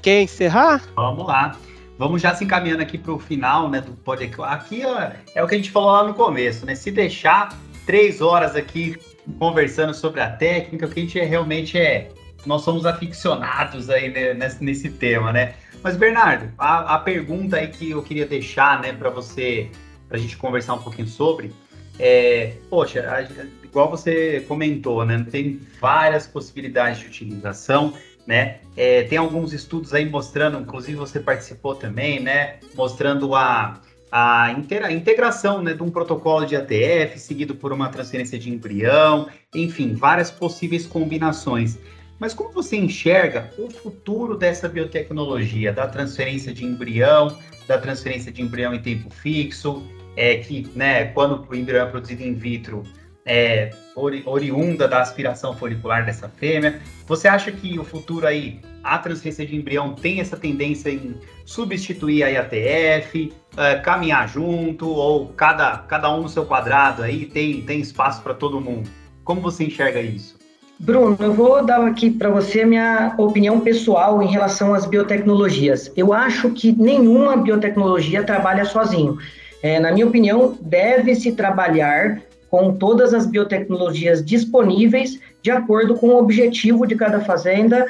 quer 0.00 0.22
encerrar? 0.22 0.84
Vamos 0.94 1.26
lá. 1.26 1.56
Vamos 1.98 2.22
já 2.22 2.34
se 2.34 2.44
encaminhando 2.44 2.82
aqui 2.82 2.98
para 2.98 3.12
o 3.12 3.18
final 3.18 3.68
né, 3.68 3.80
do 3.80 3.92
podcast. 3.92 4.54
Aqui 4.54 4.82
é, 4.82 5.16
é 5.34 5.42
o 5.42 5.46
que 5.46 5.54
a 5.54 5.58
gente 5.58 5.70
falou 5.70 5.92
lá 5.92 6.04
no 6.04 6.14
começo, 6.14 6.64
né? 6.64 6.74
Se 6.74 6.90
deixar 6.90 7.56
três 7.86 8.20
horas 8.20 8.56
aqui 8.56 8.96
conversando 9.38 9.94
sobre 9.94 10.20
a 10.20 10.30
técnica, 10.30 10.86
o 10.86 10.90
que 10.90 11.00
a 11.00 11.02
gente 11.02 11.20
é, 11.20 11.24
realmente 11.24 11.78
é. 11.78 12.08
Nós 12.44 12.62
somos 12.62 12.84
aficionados 12.84 13.88
aí 13.88 14.10
né, 14.10 14.34
nesse, 14.34 14.64
nesse, 14.64 14.90
tema, 14.90 15.32
né? 15.32 15.54
Mas, 15.82 15.96
Bernardo, 15.96 16.52
a, 16.58 16.96
a, 16.96 16.98
pergunta 16.98 17.56
aí 17.56 17.68
que 17.68 17.90
eu 17.90 18.02
queria 18.02 18.26
deixar, 18.26 18.80
né, 18.80 18.92
para 18.92 19.10
você, 19.10 19.70
para 20.08 20.16
a 20.16 20.20
gente 20.20 20.36
conversar 20.36 20.74
um 20.74 20.82
pouquinho 20.82 21.06
sobre, 21.06 21.52
é, 21.98 22.54
poxa, 22.68 23.08
a, 23.08 23.22
igual 23.64 23.88
você 23.88 24.44
comentou, 24.48 25.04
né, 25.04 25.24
tem 25.30 25.60
várias 25.80 26.26
possibilidades 26.26 27.00
de 27.00 27.06
utilização, 27.06 27.94
né? 28.26 28.58
É, 28.76 29.02
tem 29.04 29.18
alguns 29.18 29.52
estudos 29.52 29.92
aí 29.92 30.08
mostrando, 30.08 30.58
inclusive 30.58 30.96
você 30.96 31.20
participou 31.20 31.74
também, 31.74 32.20
né, 32.20 32.56
mostrando 32.74 33.34
a 33.34 33.80
a 34.12 34.52
integração 34.92 35.62
né, 35.62 35.72
de 35.72 35.82
um 35.82 35.90
protocolo 35.90 36.44
de 36.44 36.54
ATF 36.54 37.18
seguido 37.18 37.54
por 37.54 37.72
uma 37.72 37.88
transferência 37.88 38.38
de 38.38 38.50
embrião, 38.50 39.26
enfim, 39.54 39.94
várias 39.94 40.30
possíveis 40.30 40.86
combinações. 40.86 41.78
Mas 42.18 42.34
como 42.34 42.52
você 42.52 42.76
enxerga 42.76 43.50
o 43.56 43.70
futuro 43.70 44.36
dessa 44.36 44.68
biotecnologia, 44.68 45.72
da 45.72 45.88
transferência 45.88 46.52
de 46.52 46.62
embrião, 46.62 47.38
da 47.66 47.78
transferência 47.78 48.30
de 48.30 48.42
embrião 48.42 48.74
em 48.74 48.82
tempo 48.82 49.08
fixo, 49.08 49.82
é 50.14 50.36
que, 50.36 50.70
né, 50.76 51.06
quando 51.06 51.48
o 51.48 51.54
embrião 51.54 51.86
é 51.86 51.90
produzido 51.90 52.22
in 52.22 52.34
vitro, 52.34 52.82
é 53.24 53.70
ori 53.94 54.22
oriunda 54.26 54.88
da 54.88 55.00
aspiração 55.00 55.54
folicular 55.54 56.04
dessa 56.04 56.28
fêmea. 56.28 56.80
Você 57.06 57.28
acha 57.28 57.52
que 57.52 57.78
o 57.78 57.84
futuro 57.84 58.26
aí, 58.26 58.60
a 58.82 58.98
transferência 58.98 59.46
de 59.46 59.56
embrião 59.56 59.94
tem 59.94 60.20
essa 60.20 60.36
tendência 60.36 60.90
em 60.90 61.16
substituir 61.44 62.24
a 62.24 62.28
IATF, 62.28 63.32
é, 63.56 63.76
caminhar 63.76 64.28
junto, 64.28 64.88
ou 64.88 65.28
cada, 65.28 65.78
cada 65.78 66.12
um 66.14 66.22
no 66.22 66.28
seu 66.28 66.44
quadrado 66.44 67.02
aí, 67.02 67.26
tem, 67.26 67.62
tem 67.62 67.80
espaço 67.80 68.22
para 68.22 68.34
todo 68.34 68.60
mundo? 68.60 68.88
Como 69.24 69.40
você 69.40 69.64
enxerga 69.64 70.00
isso? 70.00 70.40
Bruno, 70.78 71.16
eu 71.20 71.32
vou 71.32 71.64
dar 71.64 71.86
aqui 71.86 72.10
para 72.10 72.28
você 72.28 72.62
a 72.62 72.66
minha 72.66 73.14
opinião 73.16 73.60
pessoal 73.60 74.20
em 74.20 74.26
relação 74.26 74.74
às 74.74 74.84
biotecnologias. 74.84 75.92
Eu 75.96 76.12
acho 76.12 76.50
que 76.50 76.72
nenhuma 76.72 77.36
biotecnologia 77.36 78.24
trabalha 78.24 78.64
sozinho. 78.64 79.16
É, 79.62 79.78
na 79.78 79.92
minha 79.92 80.06
opinião, 80.06 80.58
deve-se 80.60 81.32
trabalhar 81.32 82.20
com 82.52 82.74
todas 82.74 83.14
as 83.14 83.24
biotecnologias 83.24 84.22
disponíveis 84.22 85.18
de 85.40 85.50
acordo 85.50 85.94
com 85.94 86.08
o 86.08 86.18
objetivo 86.18 86.86
de 86.86 86.94
cada 86.94 87.18
fazenda 87.20 87.86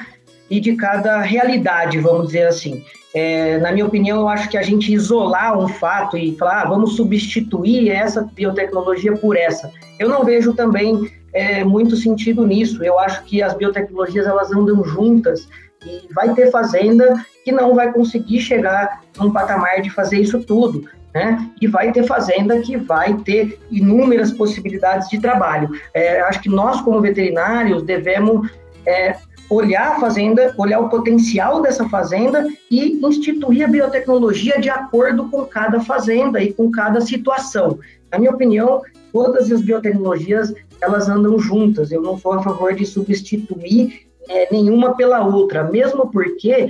e 0.49 0.57
de 0.57 0.77
cada 0.77 1.19
realidade, 1.19 1.99
vamos 1.99 2.27
dizer 2.27 2.47
assim. 2.47 2.81
É, 3.13 3.57
na 3.57 3.73
minha 3.73 3.85
opinião, 3.85 4.21
eu 4.21 4.29
acho 4.29 4.49
que 4.49 4.57
a 4.57 4.61
gente 4.61 4.93
isolar 4.93 5.59
um 5.59 5.67
fato 5.67 6.15
e 6.15 6.33
falar, 6.37 6.61
ah, 6.61 6.69
vamos 6.69 6.95
substituir 6.95 7.89
essa 7.89 8.21
biotecnologia 8.21 9.11
por 9.17 9.35
essa. 9.35 9.69
Eu 9.99 10.07
não 10.07 10.23
vejo 10.23 10.53
também 10.53 11.11
é, 11.33 11.61
muito 11.65 11.97
sentido 11.97 12.47
nisso. 12.47 12.81
Eu 12.81 12.97
acho 12.97 13.21
que 13.25 13.43
as 13.43 13.53
biotecnologias 13.53 14.25
elas 14.25 14.49
andam 14.53 14.81
juntas 14.85 15.45
e 15.85 16.07
vai 16.13 16.33
ter 16.33 16.49
fazenda 16.49 17.21
que 17.43 17.51
não 17.51 17.75
vai 17.75 17.91
conseguir 17.91 18.39
chegar 18.39 19.01
num 19.19 19.29
patamar 19.29 19.81
de 19.81 19.89
fazer 19.89 20.21
isso 20.21 20.41
tudo 20.41 20.87
né? 21.13 21.49
E 21.61 21.67
vai 21.67 21.91
ter 21.91 22.03
fazenda 22.03 22.59
que 22.59 22.75
vai 22.77 23.13
ter 23.17 23.59
inúmeras 23.69 24.31
possibilidades 24.31 25.09
de 25.09 25.19
trabalho. 25.19 25.69
É, 25.93 26.21
acho 26.21 26.41
que 26.41 26.49
nós, 26.49 26.81
como 26.81 27.01
veterinários, 27.01 27.83
devemos 27.83 28.49
é, 28.85 29.15
olhar 29.49 29.93
a 29.93 29.99
fazenda, 29.99 30.53
olhar 30.57 30.79
o 30.79 30.89
potencial 30.89 31.61
dessa 31.61 31.87
fazenda 31.87 32.47
e 32.71 32.99
instituir 33.05 33.65
a 33.65 33.67
biotecnologia 33.67 34.59
de 34.59 34.69
acordo 34.69 35.29
com 35.29 35.45
cada 35.45 35.79
fazenda 35.81 36.41
e 36.41 36.51
com 36.51 36.71
cada 36.71 37.01
situação. 37.01 37.79
Na 38.11 38.17
minha 38.17 38.31
opinião, 38.31 38.81
todas 39.11 39.51
as 39.51 39.61
biotecnologias 39.61 40.53
elas 40.81 41.07
andam 41.07 41.39
juntas. 41.39 41.91
Eu 41.91 42.01
não 42.01 42.17
sou 42.17 42.33
a 42.33 42.43
favor 42.43 42.73
de 42.73 42.85
substituir 42.85 44.07
é, 44.29 44.47
nenhuma 44.51 44.95
pela 44.95 45.25
outra, 45.25 45.63
mesmo 45.63 46.09
porque 46.09 46.69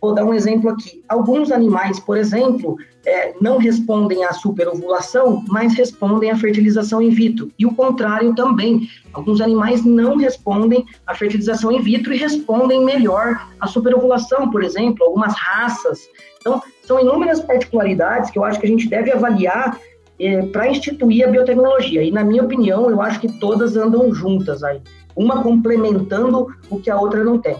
Vou 0.00 0.14
dar 0.14 0.24
um 0.24 0.32
exemplo 0.32 0.70
aqui. 0.70 1.02
Alguns 1.08 1.52
animais, 1.52 2.00
por 2.00 2.16
exemplo, 2.16 2.76
é, 3.04 3.34
não 3.40 3.58
respondem 3.58 4.24
à 4.24 4.32
superovulação, 4.32 5.44
mas 5.48 5.74
respondem 5.74 6.30
à 6.30 6.36
fertilização 6.36 7.02
in 7.02 7.10
vitro. 7.10 7.50
E 7.58 7.66
o 7.66 7.74
contrário 7.74 8.34
também. 8.34 8.88
Alguns 9.12 9.40
animais 9.40 9.84
não 9.84 10.16
respondem 10.16 10.86
à 11.06 11.14
fertilização 11.14 11.70
in 11.70 11.82
vitro 11.82 12.14
e 12.14 12.16
respondem 12.16 12.84
melhor 12.84 13.46
à 13.60 13.66
superovulação, 13.66 14.50
por 14.50 14.62
exemplo, 14.62 15.04
algumas 15.04 15.34
raças. 15.34 16.08
Então, 16.40 16.62
são 16.84 16.98
inúmeras 16.98 17.40
particularidades 17.40 18.30
que 18.30 18.38
eu 18.38 18.44
acho 18.44 18.58
que 18.58 18.66
a 18.66 18.70
gente 18.70 18.88
deve 18.88 19.12
avaliar 19.12 19.78
é, 20.18 20.42
para 20.46 20.68
instituir 20.68 21.26
a 21.26 21.30
biotecnologia. 21.30 22.02
E, 22.02 22.10
na 22.10 22.24
minha 22.24 22.42
opinião, 22.42 22.90
eu 22.90 23.02
acho 23.02 23.20
que 23.20 23.38
todas 23.38 23.76
andam 23.76 24.12
juntas 24.14 24.62
aí. 24.62 24.80
uma 25.16 25.42
complementando 25.42 26.48
o 26.70 26.78
que 26.78 26.90
a 26.90 26.98
outra 26.98 27.22
não 27.22 27.38
tem. 27.38 27.56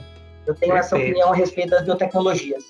Eu 0.51 0.55
tenho 0.55 0.73
Perfeito. 0.73 0.95
essa 0.95 0.97
opinião 0.97 1.33
a 1.33 1.35
respeito 1.35 1.71
das 1.71 1.85
biotecnologias. 1.85 2.65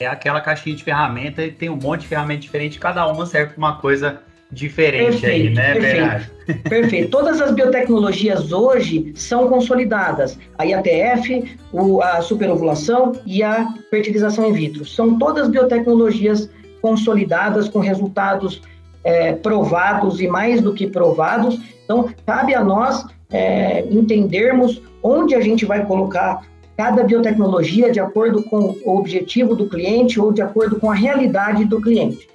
É 0.00 0.06
aquela 0.06 0.40
caixinha 0.40 0.74
de 0.74 0.82
ferramenta 0.82 1.44
e 1.44 1.52
tem 1.52 1.68
um 1.68 1.76
monte 1.76 2.02
de 2.02 2.08
ferramentas 2.08 2.44
diferentes, 2.44 2.78
cada 2.78 3.06
uma 3.06 3.24
serve 3.24 3.54
para 3.54 3.58
uma 3.58 3.76
coisa 3.76 4.20
diferente 4.50 5.20
perfeito, 5.20 5.48
aí, 5.48 5.54
né, 5.54 5.74
perfeito, 5.74 6.68
Perfeito. 6.68 7.10
Todas 7.12 7.40
as 7.40 7.52
biotecnologias 7.52 8.50
hoje 8.50 9.12
são 9.14 9.48
consolidadas. 9.48 10.36
A 10.58 10.64
IATF, 10.64 11.56
o, 11.72 12.02
a 12.02 12.20
superovulação 12.20 13.12
e 13.24 13.44
a 13.44 13.72
fertilização 13.90 14.48
in 14.48 14.52
vitro. 14.52 14.84
São 14.84 15.16
todas 15.16 15.48
biotecnologias 15.48 16.50
consolidadas 16.82 17.68
com 17.68 17.78
resultados 17.78 18.60
é, 19.04 19.34
provados 19.34 20.20
e 20.20 20.26
mais 20.26 20.60
do 20.60 20.74
que 20.74 20.88
provados. 20.88 21.60
Então, 21.84 22.12
cabe 22.26 22.52
a 22.52 22.64
nós 22.64 23.06
é, 23.30 23.84
entendermos 23.88 24.82
onde 25.00 25.36
a 25.36 25.40
gente 25.40 25.64
vai 25.64 25.86
colocar 25.86 26.42
cada 26.80 27.04
biotecnologia 27.04 27.92
de 27.92 28.00
acordo 28.00 28.42
com 28.42 28.74
o 28.82 28.98
objetivo 28.98 29.54
do 29.54 29.68
cliente 29.68 30.18
ou 30.18 30.32
de 30.32 30.40
acordo 30.40 30.80
com 30.80 30.90
a 30.90 30.94
realidade 30.94 31.66
do 31.66 31.78
cliente. 31.78 32.26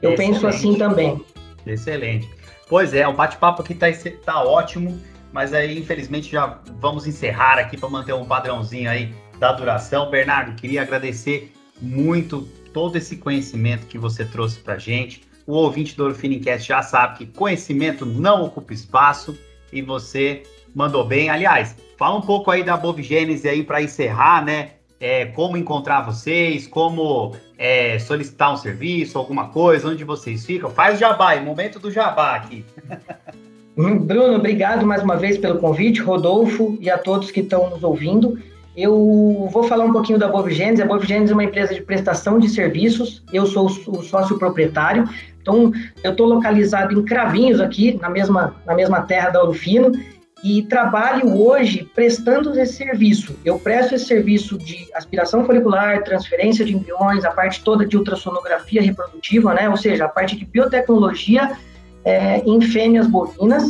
Eu 0.00 0.12
Excelente. 0.12 0.32
penso 0.32 0.46
assim 0.46 0.78
também. 0.78 1.20
Excelente. 1.66 2.30
Pois 2.68 2.94
é, 2.94 3.08
o 3.08 3.12
bate-papo 3.12 3.62
aqui 3.62 3.72
está 3.72 3.88
tá 4.24 4.44
ótimo, 4.44 4.96
mas 5.32 5.52
aí 5.52 5.76
infelizmente 5.76 6.30
já 6.30 6.60
vamos 6.80 7.04
encerrar 7.08 7.58
aqui 7.58 7.76
para 7.76 7.88
manter 7.88 8.12
um 8.12 8.24
padrãozinho 8.24 8.88
aí 8.88 9.12
da 9.40 9.50
duração. 9.50 10.08
Bernardo, 10.08 10.54
queria 10.54 10.82
agradecer 10.82 11.52
muito 11.82 12.42
todo 12.72 12.94
esse 12.94 13.16
conhecimento 13.16 13.88
que 13.88 13.98
você 13.98 14.24
trouxe 14.24 14.60
para 14.60 14.78
gente. 14.78 15.22
O 15.48 15.54
ouvinte 15.54 15.96
do 15.96 16.04
Orfinicast 16.04 16.68
já 16.68 16.80
sabe 16.80 17.18
que 17.18 17.26
conhecimento 17.26 18.06
não 18.06 18.44
ocupa 18.44 18.72
espaço 18.72 19.36
e 19.72 19.82
você 19.82 20.44
mandou 20.74 21.04
bem. 21.04 21.30
Aliás, 21.30 21.76
fala 21.96 22.16
um 22.16 22.20
pouco 22.20 22.50
aí 22.50 22.62
da 22.62 22.76
Bovigênese 22.76 23.48
aí 23.48 23.62
para 23.62 23.82
encerrar, 23.82 24.44
né? 24.44 24.70
É, 25.00 25.26
como 25.26 25.56
encontrar 25.56 26.00
vocês, 26.02 26.66
como 26.66 27.34
é, 27.58 27.98
solicitar 27.98 28.52
um 28.52 28.56
serviço, 28.56 29.18
alguma 29.18 29.48
coisa, 29.48 29.88
onde 29.88 30.02
vocês 30.02 30.46
ficam. 30.46 30.70
Faz 30.70 30.98
jabá, 30.98 31.34
é 31.34 31.40
momento 31.40 31.78
do 31.78 31.90
jabá 31.90 32.36
aqui. 32.36 32.64
Bruno, 33.76 34.36
obrigado 34.36 34.86
mais 34.86 35.02
uma 35.02 35.16
vez 35.16 35.36
pelo 35.36 35.58
convite, 35.58 36.00
Rodolfo 36.00 36.78
e 36.80 36.88
a 36.88 36.96
todos 36.96 37.30
que 37.30 37.40
estão 37.40 37.70
nos 37.70 37.82
ouvindo. 37.82 38.38
Eu 38.76 39.48
vou 39.52 39.64
falar 39.64 39.84
um 39.84 39.92
pouquinho 39.92 40.18
da 40.18 40.28
Bovigênese. 40.28 40.82
A 40.82 40.86
Bovigênese 40.86 41.32
é 41.32 41.34
uma 41.34 41.44
empresa 41.44 41.74
de 41.74 41.82
prestação 41.82 42.38
de 42.38 42.48
serviços. 42.48 43.22
Eu 43.32 43.46
sou 43.46 43.66
o 43.66 44.02
sócio 44.02 44.38
proprietário. 44.38 45.08
Então, 45.40 45.72
eu 46.02 46.12
estou 46.12 46.26
localizado 46.26 46.98
em 46.98 47.04
Cravinhos 47.04 47.60
aqui, 47.60 47.98
na 48.00 48.08
mesma, 48.08 48.56
na 48.64 48.74
mesma 48.74 49.02
terra 49.02 49.30
da 49.30 49.42
Orofino 49.42 49.92
e 50.44 50.62
trabalho 50.62 51.40
hoje 51.40 51.90
prestando 51.94 52.56
esse 52.60 52.74
serviço. 52.74 53.34
Eu 53.42 53.58
presto 53.58 53.94
esse 53.94 54.04
serviço 54.04 54.58
de 54.58 54.86
aspiração 54.94 55.42
folicular, 55.46 56.04
transferência 56.04 56.66
de 56.66 56.74
embriões, 56.74 57.24
a 57.24 57.30
parte 57.30 57.64
toda 57.64 57.86
de 57.86 57.96
ultrassonografia 57.96 58.82
reprodutiva, 58.82 59.54
né? 59.54 59.70
Ou 59.70 59.76
seja, 59.78 60.04
a 60.04 60.08
parte 60.08 60.36
de 60.36 60.44
biotecnologia 60.44 61.56
é, 62.04 62.40
em 62.40 62.60
fêmeas 62.60 63.06
bovinas. 63.06 63.64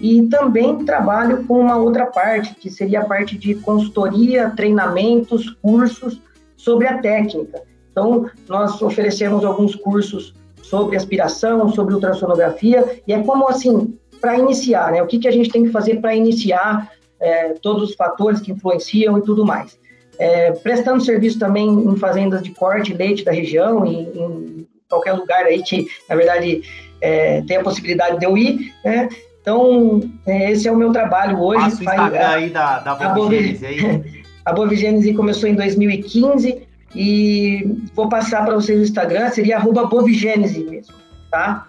E 0.00 0.22
também 0.28 0.84
trabalho 0.84 1.44
com 1.44 1.60
uma 1.60 1.76
outra 1.76 2.06
parte, 2.06 2.54
que 2.56 2.68
seria 2.68 3.00
a 3.00 3.04
parte 3.04 3.38
de 3.38 3.54
consultoria, 3.54 4.50
treinamentos, 4.50 5.50
cursos 5.62 6.20
sobre 6.56 6.88
a 6.88 6.98
técnica. 6.98 7.62
Então, 7.92 8.28
nós 8.48 8.80
oferecemos 8.82 9.44
alguns 9.44 9.74
cursos 9.76 10.34
sobre 10.62 10.96
aspiração, 10.96 11.68
sobre 11.68 11.94
ultrassonografia, 11.94 13.00
e 13.06 13.12
é 13.12 13.22
como 13.22 13.48
assim, 13.48 13.96
para 14.20 14.38
iniciar, 14.38 14.92
né? 14.92 15.02
O 15.02 15.06
que, 15.06 15.18
que 15.18 15.28
a 15.28 15.32
gente 15.32 15.50
tem 15.50 15.64
que 15.64 15.70
fazer 15.70 16.00
para 16.00 16.14
iniciar 16.14 16.90
é, 17.20 17.54
todos 17.62 17.90
os 17.90 17.94
fatores 17.94 18.40
que 18.40 18.52
influenciam 18.52 19.18
e 19.18 19.22
tudo 19.22 19.44
mais. 19.44 19.78
É, 20.18 20.52
prestando 20.52 21.04
serviço 21.04 21.38
também 21.38 21.68
em 21.68 21.96
fazendas 21.96 22.42
de 22.42 22.50
corte 22.50 22.92
leite 22.92 23.24
da 23.24 23.32
região, 23.32 23.86
em, 23.86 24.00
em 24.00 24.68
qualquer 24.88 25.12
lugar 25.12 25.44
aí 25.44 25.62
que, 25.62 25.86
na 26.08 26.16
verdade, 26.16 26.62
é, 27.00 27.42
tem 27.42 27.56
a 27.56 27.62
possibilidade 27.62 28.18
de 28.18 28.26
eu 28.26 28.36
ir, 28.36 28.74
né? 28.84 29.08
Então, 29.40 30.00
é, 30.26 30.50
esse 30.50 30.66
é 30.66 30.72
o 30.72 30.76
meu 30.76 30.92
trabalho 30.92 31.40
hoje. 31.40 31.62
Passa 31.62 31.78
o 31.78 31.82
Instagram 31.82 32.18
Faz, 32.18 32.34
aí 32.34 32.50
da, 32.50 32.78
da 32.80 32.94
Bovigênese 32.94 33.66
aí. 33.66 34.22
A 34.44 34.52
Bovigênese 34.52 35.14
começou 35.14 35.48
em 35.48 35.54
2015 35.54 36.66
e 36.94 37.76
vou 37.94 38.08
passar 38.08 38.44
para 38.44 38.54
vocês 38.54 38.78
o 38.80 38.82
Instagram, 38.82 39.30
seria 39.30 39.56
arroba 39.56 39.86
Bovigênese 39.86 40.64
mesmo, 40.64 40.94
tá? 41.30 41.68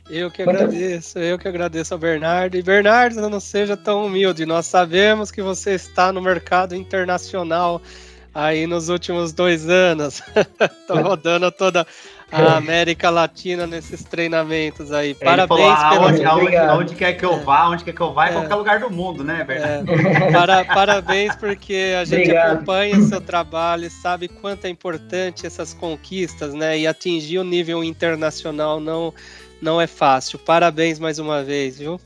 Eu 0.10 0.32
que 0.32 0.41
agradeço, 0.41 1.19
eu 1.19 1.38
que 1.38 1.47
agradeço 1.47 1.93
ao 1.93 2.00
Bernardo. 2.00 2.56
E 2.56 2.63
Bernardo, 2.63 3.30
não 3.30 3.39
seja 3.39 3.76
tão 3.76 4.06
humilde. 4.06 4.45
Nós 4.45 4.65
sabemos 4.65 5.30
que 5.32 5.41
você 5.41 5.71
está 5.71 6.12
no 6.12 6.21
mercado 6.21 6.76
internacional 6.76 7.82
aí 8.34 8.65
nos 8.65 8.88
últimos 8.88 9.34
dois 9.34 9.67
anos. 9.67 10.21
Estou 10.60 11.02
rodando 11.02 11.52
toda 11.52 11.86
a 12.31 12.57
América 12.57 13.09
Latina 13.09 13.65
nesses 13.65 14.03
treinamentos 14.03 14.91
aí. 14.91 15.09
Ele 15.09 15.15
Parabéns 15.15 15.79
falou, 15.79 16.11
pelo... 16.11 16.27
aonde, 16.29 16.57
aonde, 16.57 16.95
quer 16.95 17.13
que 17.13 17.25
eu 17.25 17.39
vá, 17.39 17.69
onde 17.69 17.83
quer 17.83 17.93
que 17.93 18.01
eu 18.01 18.13
vá, 18.13 18.27
é. 18.27 18.31
em 18.31 18.33
qualquer 18.33 18.55
lugar 18.55 18.79
do 18.79 18.89
mundo, 18.89 19.23
né, 19.23 19.43
Bernardo? 19.43 19.91
É. 19.91 20.31
Para, 20.31 20.65
parabéns, 20.65 21.35
porque 21.35 21.95
a 21.99 22.03
gente 22.03 22.23
Obrigado. 22.23 22.55
acompanha 22.55 22.97
o 22.97 23.03
seu 23.03 23.21
trabalho 23.21 23.85
e 23.85 23.89
sabe 23.89 24.27
quanto 24.27 24.65
é 24.65 24.69
importante 24.69 25.47
essas 25.47 25.73
conquistas, 25.73 26.53
né? 26.53 26.77
E 26.77 26.85
atingir 26.85 27.39
o 27.39 27.43
nível 27.43 27.83
internacional 27.83 28.79
não, 28.79 29.13
não 29.61 29.79
é 29.79 29.87
fácil. 29.87 30.37
Parabéns 30.37 30.99
mais 30.99 31.19
uma 31.19 31.43
vez, 31.43 31.79
viu? 31.79 31.99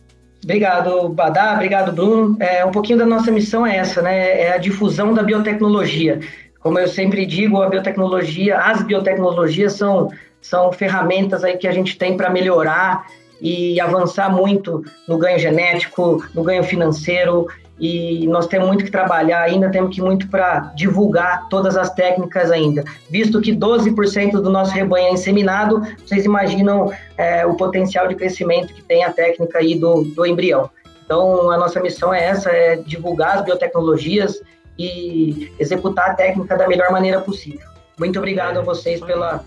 Obrigado, 0.43 1.09
Badá. 1.09 1.53
Obrigado, 1.53 1.91
Bruno. 1.91 2.35
É, 2.39 2.65
um 2.65 2.71
pouquinho 2.71 2.97
da 2.97 3.05
nossa 3.05 3.31
missão 3.31 3.65
é 3.65 3.77
essa, 3.77 4.01
né? 4.01 4.41
É 4.41 4.53
a 4.53 4.57
difusão 4.57 5.13
da 5.13 5.21
biotecnologia. 5.23 6.19
Como 6.61 6.77
eu 6.77 6.87
sempre 6.87 7.25
digo, 7.25 7.61
a 7.61 7.69
biotecnologia, 7.69 8.57
as 8.57 8.83
biotecnologias 8.83 9.73
são, 9.73 10.09
são 10.39 10.71
ferramentas 10.71 11.43
aí 11.43 11.57
que 11.57 11.67
a 11.67 11.71
gente 11.71 11.97
tem 11.97 12.15
para 12.15 12.29
melhorar 12.29 13.05
e 13.41 13.81
avançar 13.81 14.29
muito 14.29 14.83
no 15.07 15.17
ganho 15.17 15.39
genético, 15.39 16.23
no 16.35 16.43
ganho 16.43 16.63
financeiro, 16.63 17.47
e 17.79 18.27
nós 18.27 18.45
temos 18.45 18.67
muito 18.67 18.85
que 18.85 18.91
trabalhar 18.91 19.41
ainda, 19.41 19.71
temos 19.71 19.95
que 19.95 19.99
muito 20.03 20.29
para 20.29 20.71
divulgar 20.75 21.49
todas 21.49 21.75
as 21.75 21.91
técnicas 21.91 22.51
ainda. 22.51 22.85
Visto 23.09 23.41
que 23.41 23.51
12% 23.51 24.33
do 24.33 24.51
nosso 24.51 24.71
rebanho 24.71 25.07
é 25.07 25.11
inseminado, 25.13 25.81
vocês 26.05 26.23
imaginam 26.23 26.93
é, 27.17 27.43
o 27.43 27.55
potencial 27.55 28.07
de 28.07 28.13
crescimento 28.13 28.71
que 28.71 28.83
tem 28.83 29.03
a 29.03 29.11
técnica 29.11 29.57
aí 29.57 29.73
do, 29.73 30.03
do 30.03 30.23
embrião. 30.23 30.69
Então, 31.03 31.49
a 31.49 31.57
nossa 31.57 31.79
missão 31.79 32.13
é 32.13 32.23
essa, 32.23 32.51
é 32.51 32.75
divulgar 32.75 33.39
as 33.39 33.45
biotecnologias 33.45 34.39
e 34.77 35.51
executar 35.59 36.11
a 36.11 36.13
técnica 36.13 36.57
da 36.57 36.67
melhor 36.67 36.91
maneira 36.91 37.21
possível. 37.21 37.67
Muito 37.97 38.17
obrigado 38.17 38.57
a 38.57 38.61
vocês 38.61 38.99
pela, 39.01 39.43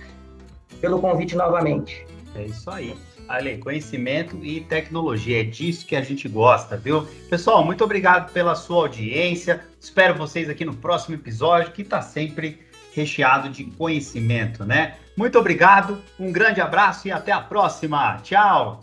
pelo 0.80 1.00
convite 1.00 1.34
novamente. 1.34 2.06
É 2.34 2.44
isso 2.44 2.70
aí. 2.70 2.94
Ale, 3.28 3.56
conhecimento 3.58 4.38
e 4.44 4.60
tecnologia, 4.60 5.40
é 5.40 5.44
disso 5.44 5.86
que 5.86 5.96
a 5.96 6.02
gente 6.02 6.28
gosta, 6.28 6.76
viu? 6.76 7.06
Pessoal, 7.30 7.64
muito 7.64 7.82
obrigado 7.82 8.30
pela 8.32 8.54
sua 8.54 8.82
audiência. 8.82 9.64
Espero 9.80 10.14
vocês 10.14 10.48
aqui 10.48 10.64
no 10.64 10.74
próximo 10.74 11.14
episódio, 11.14 11.72
que 11.72 11.82
está 11.82 12.02
sempre 12.02 12.60
recheado 12.92 13.48
de 13.48 13.64
conhecimento, 13.64 14.64
né? 14.64 14.96
Muito 15.16 15.38
obrigado, 15.38 15.98
um 16.18 16.30
grande 16.30 16.60
abraço 16.60 17.08
e 17.08 17.12
até 17.12 17.32
a 17.32 17.40
próxima. 17.40 18.18
Tchau! 18.22 18.80